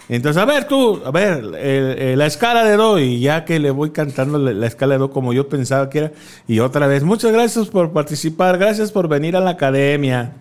Entonces, 0.09 0.40
a 0.40 0.47
ver 0.47 0.66
tú, 0.66 1.03
a 1.05 1.11
ver, 1.11 1.44
la 1.44 2.27
escala 2.27 2.64
de 2.64 2.77
Do, 2.77 2.99
y 2.99 3.21
ya 3.21 3.44
que 3.44 3.59
le 3.59 3.71
voy 3.71 3.90
cantando 3.90 4.38
la, 4.38 4.66
escala 4.66 4.94
de 4.94 5.01
Do 5.01 5.11
como 5.11 5.35
yo 5.35 5.49
pensaba 5.49 5.90
que 5.90 5.99
era, 5.99 6.12
y 6.47 6.61
otra 6.61 6.87
vez, 6.87 7.03
muchas 7.03 7.33
gracias 7.33 7.68
por 7.68 7.92
participar, 7.92 8.57
gracias 8.57 8.90
por 8.90 9.09
venir 9.09 9.37
a 9.37 9.40
la 9.40 9.51
academia. 9.51 10.33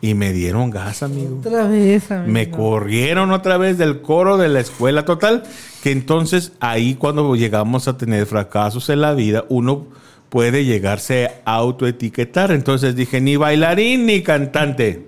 Y 0.00 0.14
me 0.14 0.32
dieron 0.32 0.70
gas, 0.70 1.04
amigo. 1.04 1.38
Otra 1.38 1.68
vez, 1.68 2.10
amigo. 2.10 2.32
Me 2.32 2.50
corrieron 2.50 3.30
otra 3.30 3.56
vez 3.56 3.78
del 3.78 4.00
coro 4.02 4.36
de 4.36 4.48
la 4.48 4.58
escuela 4.58 5.04
total, 5.04 5.44
que 5.80 5.92
entonces 5.92 6.50
ahí 6.58 6.96
cuando 6.96 7.36
llegamos 7.36 7.86
a 7.86 7.96
tener 7.96 8.26
fracasos 8.26 8.88
en 8.88 9.00
la 9.00 9.14
vida, 9.14 9.44
uno 9.48 9.86
puede 10.28 10.64
llegarse 10.64 11.30
a 11.44 11.54
autoetiquetar. 11.54 12.50
Entonces 12.50 12.96
dije, 12.96 13.20
ni 13.20 13.36
bailarín 13.36 14.06
ni 14.06 14.24
cantante. 14.24 15.06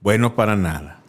Bueno, 0.00 0.36
para 0.36 0.54
nada. 0.54 0.99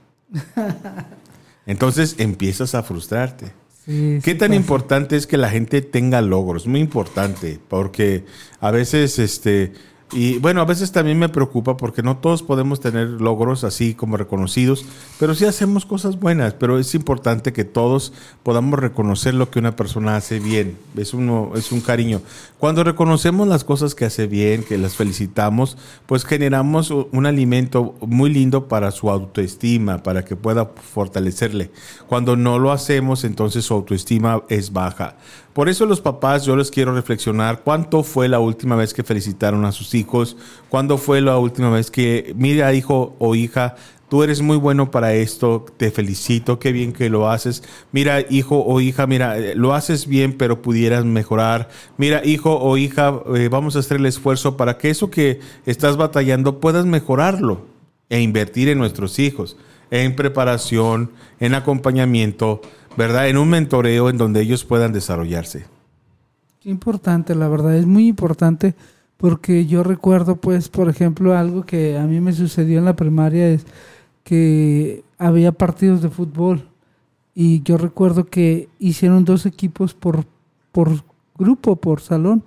Entonces 1.66 2.16
empiezas 2.18 2.76
a 2.76 2.84
frustrarte. 2.84 3.52
¿Qué 3.86 4.36
tan 4.38 4.54
importante 4.54 5.16
es 5.16 5.26
que 5.26 5.38
la 5.38 5.50
gente 5.50 5.82
tenga 5.82 6.22
logros? 6.22 6.68
Muy 6.68 6.80
importante, 6.80 7.60
porque 7.68 8.26
a 8.60 8.70
veces 8.72 9.18
este, 9.20 9.74
y 10.14 10.40
bueno, 10.40 10.60
a 10.62 10.66
veces 10.66 10.92
también 10.92 11.18
me 11.18 11.30
preocupa 11.30 11.78
porque 11.78 12.04
no 12.04 12.18
todos 12.18 12.44
podemos 12.44 12.82
tener 12.82 13.08
logros 13.08 13.64
así 13.64 13.94
como 13.94 14.18
reconocidos, 14.18 14.86
pero 15.20 15.36
sí 15.36 15.46
hacemos 15.46 15.86
cosas 15.86 16.20
buenas, 16.20 16.54
pero 16.54 16.80
es 16.80 16.94
importante 16.96 17.54
que 17.54 17.64
todos 17.64 18.12
podamos 18.44 18.78
reconocer 18.80 19.34
lo 19.34 19.50
que 19.50 19.60
una 19.60 19.76
persona 19.76 20.18
hace 20.18 20.40
bien. 20.40 20.78
Es, 20.98 21.14
uno, 21.14 21.52
es 21.56 21.72
un 21.72 21.80
cariño. 21.80 22.22
Cuando 22.58 22.84
reconocemos 22.84 23.48
las 23.48 23.64
cosas 23.64 23.96
que 23.96 24.06
hace 24.06 24.28
bien, 24.28 24.64
que 24.64 24.78
las 24.78 24.96
felicitamos, 24.96 25.78
pues 26.08 26.26
generamos 26.26 26.92
un 26.92 27.26
alimento 27.26 27.96
muy 28.02 28.32
lindo 28.34 28.68
para 28.68 28.92
su 28.92 29.10
autoestima, 29.10 30.04
para 30.04 30.26
que 30.26 30.36
pueda 30.36 30.66
fortalecerle. 30.66 31.72
Cuando 32.08 32.36
no 32.36 32.60
lo 32.60 32.72
hacemos, 32.72 33.24
entonces 33.24 33.66
su 33.66 33.74
autoestima 33.74 34.44
es 34.50 34.74
baja. 34.74 35.16
Por 35.54 35.68
eso 35.68 35.86
los 35.86 36.00
papás 36.00 36.46
yo 36.46 36.56
les 36.56 36.72
quiero 36.72 36.94
reflexionar 36.94 37.62
cuánto 37.64 38.04
fue 38.04 38.30
la 38.30 38.40
última 38.40 38.76
vez 38.78 38.94
que 38.94 39.04
felicitaron 39.04 39.66
a 39.66 39.74
sus 39.74 39.94
hijos, 39.96 40.38
cuándo 40.70 40.98
fue 40.98 41.20
la 41.20 41.38
última 41.38 41.70
vez 41.70 41.92
que, 41.92 42.34
mira 42.38 42.74
hijo 42.74 43.16
o 43.20 43.36
hija, 43.36 43.76
tú 44.12 44.24
eres 44.24 44.42
muy 44.42 44.58
bueno 44.58 44.92
para 44.92 45.14
esto, 45.14 45.66
te 45.78 45.92
felicito, 45.92 46.60
qué 46.60 46.72
bien 46.72 46.94
que 46.94 47.10
lo 47.10 47.30
haces. 47.30 47.64
Mira, 47.94 48.20
hijo 48.30 48.64
o 48.64 48.82
hija, 48.82 49.08
mira, 49.08 49.38
eh, 49.38 49.56
lo 49.56 49.74
haces 49.74 50.06
bien, 50.06 50.38
pero 50.38 50.62
pudieras 50.62 51.06
mejorar. 51.06 51.70
Mira, 51.98 52.22
hijo 52.26 52.58
o 52.58 52.78
hija, 52.78 53.22
eh, 53.36 53.48
vamos 53.50 53.76
a 53.76 53.80
hacer 53.80 53.98
el 53.98 54.06
esfuerzo 54.06 54.58
para 54.58 54.78
que 54.78 54.90
eso 54.90 55.10
que 55.10 55.40
estás 55.66 55.96
batallando 55.96 56.60
puedas 56.60 56.86
mejorarlo 56.86 57.66
e 58.10 58.20
invertir 58.22 58.68
en 58.68 58.80
nuestros 58.80 59.18
hijos, 59.18 59.56
en 59.92 60.16
preparación, 60.16 61.12
en 61.40 61.56
acompañamiento 61.56 62.62
¿verdad? 62.98 63.30
En 63.30 63.38
un 63.38 63.50
mentoreo 63.50 64.10
en 64.10 64.18
donde 64.18 64.42
ellos 64.42 64.66
puedan 64.66 64.94
desarrollarse. 64.94 65.66
Importante, 66.64 67.36
la 67.36 67.48
verdad, 67.48 67.76
es 67.76 67.86
muy 67.86 68.08
importante 68.08 68.76
porque 69.18 69.66
yo 69.66 69.84
recuerdo, 69.84 70.36
pues, 70.38 70.70
por 70.70 70.90
ejemplo, 70.90 71.38
algo 71.38 71.64
que 71.66 71.98
a 71.98 72.06
mí 72.06 72.20
me 72.20 72.34
sucedió 72.34 72.80
en 72.80 72.86
la 72.86 72.96
primaria 72.96 73.50
es 73.50 73.66
que 74.24 75.04
había 75.18 75.52
partidos 75.52 76.02
de 76.02 76.10
fútbol 76.10 76.68
y 77.34 77.62
yo 77.64 77.78
recuerdo 77.78 78.26
que 78.26 78.68
hicieron 78.80 79.26
dos 79.26 79.46
equipos 79.46 79.94
por, 79.94 80.26
por 80.72 81.04
grupo, 81.38 81.76
por 81.76 82.02
salón 82.02 82.44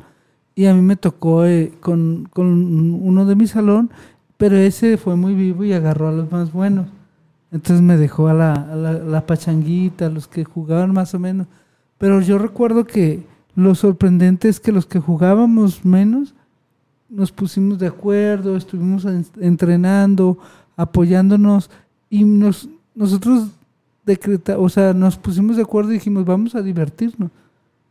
y 0.55 0.67
a 0.67 0.75
mí 0.75 0.83
me 0.83 0.97
tocó 0.97 1.45
eh, 1.47 1.73
con, 1.81 2.29
con 2.33 2.47
uno 3.03 3.25
de 3.25 3.35
mi 3.35 3.47
salón, 3.47 3.91
pero 4.37 4.57
ese 4.57 4.97
fue 4.97 5.17
muy 5.17 5.35
vivo 5.35 5.65
y 5.65 5.73
agarró 5.73 6.09
a 6.09 6.13
los 6.13 6.31
más 6.31 6.53
buenos. 6.53 6.89
Entonces 7.55 7.81
me 7.83 7.97
dejó 7.97 8.27
a 8.27 8.35
la, 8.35 8.75
la, 9.07 9.27
pachanguita, 9.27 10.07
a 10.07 10.11
los 10.11 10.27
que 10.27 10.43
jugaban 10.43 10.93
más 10.93 11.15
o 11.15 11.21
menos. 11.21 11.47
Pero 11.99 12.21
yo 12.21 12.37
recuerdo 12.37 12.85
que 12.85 13.23
lo 13.55 13.77
sorprendente 13.77 14.49
es 14.49 14.59
que 14.59 14.73
los 14.73 14.87
que 14.87 14.99
jugábamos 14.99 15.85
menos 15.85 16.35
nos 17.09 17.31
pusimos 17.31 17.79
de 17.79 17.87
acuerdo, 17.87 18.57
estuvimos 18.57 19.05
en- 19.05 19.25
entrenando, 19.41 20.37
apoyándonos 20.77 21.71
y 22.11 22.25
nos, 22.25 22.69
nosotros 22.93 23.51
decreta, 24.05 24.59
o 24.59 24.69
sea, 24.69 24.93
nos 24.93 25.17
pusimos 25.17 25.55
de 25.57 25.63
acuerdo 25.63 25.93
y 25.93 25.95
dijimos, 25.95 26.25
vamos 26.25 26.57
a 26.57 26.61
divertirnos. 26.63 27.31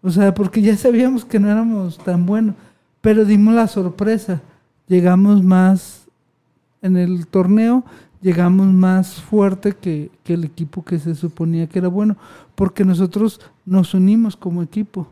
O 0.01 0.09
sea, 0.09 0.33
porque 0.33 0.61
ya 0.61 0.75
sabíamos 0.75 1.23
que 1.23 1.39
no 1.39 1.49
éramos 1.49 1.97
tan 1.99 2.25
buenos, 2.25 2.55
pero 2.99 3.23
dimos 3.23 3.53
la 3.53 3.67
sorpresa. 3.69 4.41
Llegamos 4.89 5.41
más 5.41 6.01
en 6.81 6.97
el 6.97 7.25
torneo, 7.27 7.85
llegamos 8.23 8.67
más 8.67 9.15
fuerte 9.15 9.73
que, 9.73 10.09
que 10.23 10.33
el 10.33 10.43
equipo 10.45 10.83
que 10.83 10.97
se 10.97 11.13
suponía 11.13 11.67
que 11.67 11.77
era 11.79 11.89
bueno, 11.89 12.17
porque 12.55 12.83
nosotros 12.85 13.39
nos 13.65 13.93
unimos 13.93 14.35
como 14.35 14.63
equipo. 14.63 15.07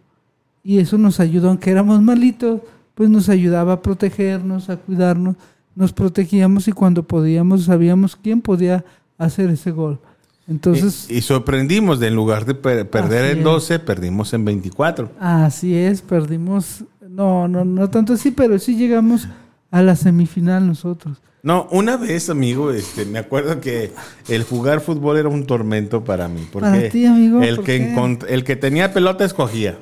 Y 0.63 0.79
eso 0.79 0.97
nos 0.97 1.19
ayudó, 1.19 1.49
aunque 1.49 1.69
éramos 1.71 2.01
malitos, 2.01 2.61
pues 2.95 3.09
nos 3.09 3.29
ayudaba 3.29 3.73
a 3.73 3.81
protegernos, 3.81 4.69
a 4.69 4.77
cuidarnos, 4.77 5.35
nos 5.75 5.93
protegíamos 5.93 6.67
y 6.67 6.71
cuando 6.71 7.03
podíamos 7.03 7.65
sabíamos 7.65 8.15
quién 8.15 8.41
podía 8.41 8.83
hacer 9.17 9.49
ese 9.49 9.71
gol. 9.71 9.99
Entonces, 10.47 11.07
y, 11.09 11.17
y 11.17 11.21
sorprendimos 11.21 11.99
de 11.99 12.07
en 12.07 12.15
lugar 12.15 12.45
de 12.45 12.55
per- 12.55 12.89
perder 12.89 13.31
en 13.31 13.37
es. 13.39 13.43
12, 13.43 13.79
perdimos 13.79 14.33
en 14.33 14.43
24. 14.45 15.11
así 15.19 15.73
es, 15.75 16.01
perdimos, 16.01 16.83
no, 17.07 17.47
no, 17.47 17.63
no 17.63 17.89
tanto 17.89 18.13
así, 18.13 18.31
pero 18.31 18.57
sí 18.59 18.75
llegamos 18.75 19.27
a 19.69 19.81
la 19.81 19.95
semifinal 19.95 20.67
nosotros. 20.67 21.21
No, 21.43 21.67
una 21.71 21.97
vez, 21.97 22.29
amigo, 22.29 22.71
este, 22.71 23.05
me 23.05 23.17
acuerdo 23.17 23.59
que 23.59 23.91
el 24.27 24.43
jugar 24.43 24.79
fútbol 24.79 25.17
era 25.17 25.27
un 25.27 25.45
tormento 25.47 26.03
para 26.03 26.27
mí. 26.27 26.47
Porque 26.51 26.69
Para 26.69 26.89
ti, 26.89 27.05
amigo, 27.05 27.41
el 27.41 27.55
¿por 27.55 27.65
que, 27.65 27.77
qué? 27.79 28.33
el 28.33 28.43
que 28.43 28.55
tenía 28.55 28.93
pelota 28.93 29.25
escogía. 29.25 29.79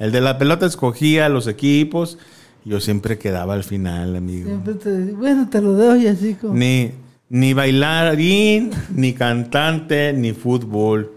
El 0.00 0.10
de 0.10 0.20
la 0.20 0.36
pelota 0.36 0.66
escogía 0.66 1.28
los 1.28 1.46
equipos. 1.46 2.18
Yo 2.64 2.80
siempre 2.80 3.18
quedaba 3.18 3.54
al 3.54 3.62
final, 3.62 4.16
amigo. 4.16 4.48
Siempre 4.48 4.74
te 4.74 5.12
bueno, 5.12 5.48
te 5.48 5.60
lo 5.60 5.74
doy 5.74 6.08
así 6.08 6.34
como... 6.34 6.54
Ni, 6.54 6.90
ni 7.28 7.52
bailarín, 7.52 8.70
ni 8.94 9.12
cantante, 9.12 10.12
ni 10.12 10.32
fútbol. 10.32 11.12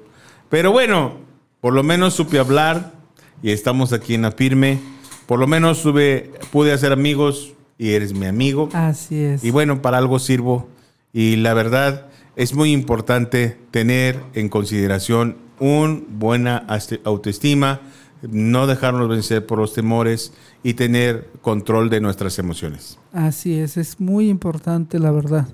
Pero 0.49 0.71
bueno, 0.71 1.15
por 1.61 1.73
lo 1.73 1.83
menos 1.83 2.13
supe 2.13 2.37
hablar 2.37 2.93
y 3.41 3.51
estamos 3.51 3.91
aquí 3.93 4.13
en 4.13 4.21
la 4.23 4.31
firme. 4.31 4.79
Por 5.25 5.39
lo 5.39 5.47
menos 5.47 5.79
sube, 5.79 6.31
pude 6.51 6.71
hacer 6.73 6.91
amigos 6.91 7.53
y 7.77 7.91
eres 7.91 8.13
mi 8.13 8.25
amigo. 8.25 8.69
Así 8.73 9.21
es. 9.21 9.43
Y 9.43 9.51
bueno, 9.51 9.81
para 9.81 9.97
algo 9.97 10.19
sirvo. 10.19 10.67
Y 11.13 11.37
la 11.37 11.53
verdad 11.53 12.07
es 12.35 12.53
muy 12.53 12.71
importante 12.71 13.57
tener 13.71 14.19
en 14.33 14.49
consideración 14.49 15.37
una 15.59 16.01
buena 16.09 16.65
autoestima, 17.03 17.81
no 18.21 18.67
dejarnos 18.67 19.09
vencer 19.09 19.45
por 19.45 19.59
los 19.59 19.73
temores 19.73 20.33
y 20.63 20.73
tener 20.75 21.29
control 21.41 21.89
de 21.89 22.01
nuestras 22.01 22.37
emociones. 22.39 22.99
Así 23.11 23.57
es, 23.57 23.77
es 23.77 23.99
muy 23.99 24.29
importante 24.29 24.99
la 24.99 25.11
verdad. 25.11 25.47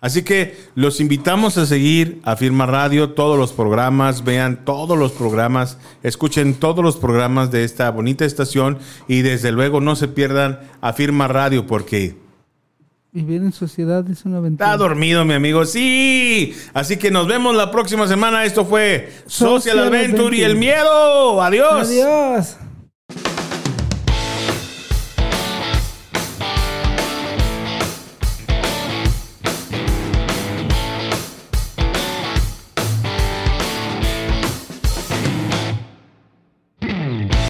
Así 0.00 0.22
que 0.22 0.56
los 0.74 0.98
invitamos 1.00 1.58
a 1.58 1.66
seguir 1.66 2.20
a 2.24 2.34
Firma 2.36 2.64
Radio, 2.66 3.10
todos 3.10 3.38
los 3.38 3.52
programas, 3.52 4.24
vean 4.24 4.64
todos 4.64 4.96
los 4.98 5.12
programas, 5.12 5.76
escuchen 6.02 6.54
todos 6.54 6.82
los 6.82 6.96
programas 6.96 7.50
de 7.50 7.64
esta 7.64 7.90
bonita 7.90 8.24
estación 8.24 8.78
y 9.08 9.20
desde 9.20 9.52
luego 9.52 9.80
no 9.82 9.96
se 9.96 10.08
pierdan 10.08 10.60
a 10.80 10.94
Firma 10.94 11.28
Radio 11.28 11.66
porque 11.66 12.16
Vivir 13.12 13.42
en 13.42 13.52
sociedad 13.52 14.08
es 14.08 14.24
una 14.24 14.36
Está 14.36 14.40
ventaja. 14.44 14.76
dormido, 14.76 15.24
mi 15.24 15.34
amigo. 15.34 15.64
Sí. 15.66 16.54
Así 16.72 16.96
que 16.96 17.10
nos 17.10 17.26
vemos 17.26 17.56
la 17.56 17.72
próxima 17.72 18.06
semana. 18.06 18.44
Esto 18.44 18.64
fue 18.64 19.10
Social, 19.26 19.48
Social 19.60 19.78
Adventure 19.80 20.36
y 20.36 20.44
Adventure. 20.44 20.46
el 20.46 20.56
miedo. 20.56 21.42
Adiós. 21.42 21.88
Adiós. 21.88 22.56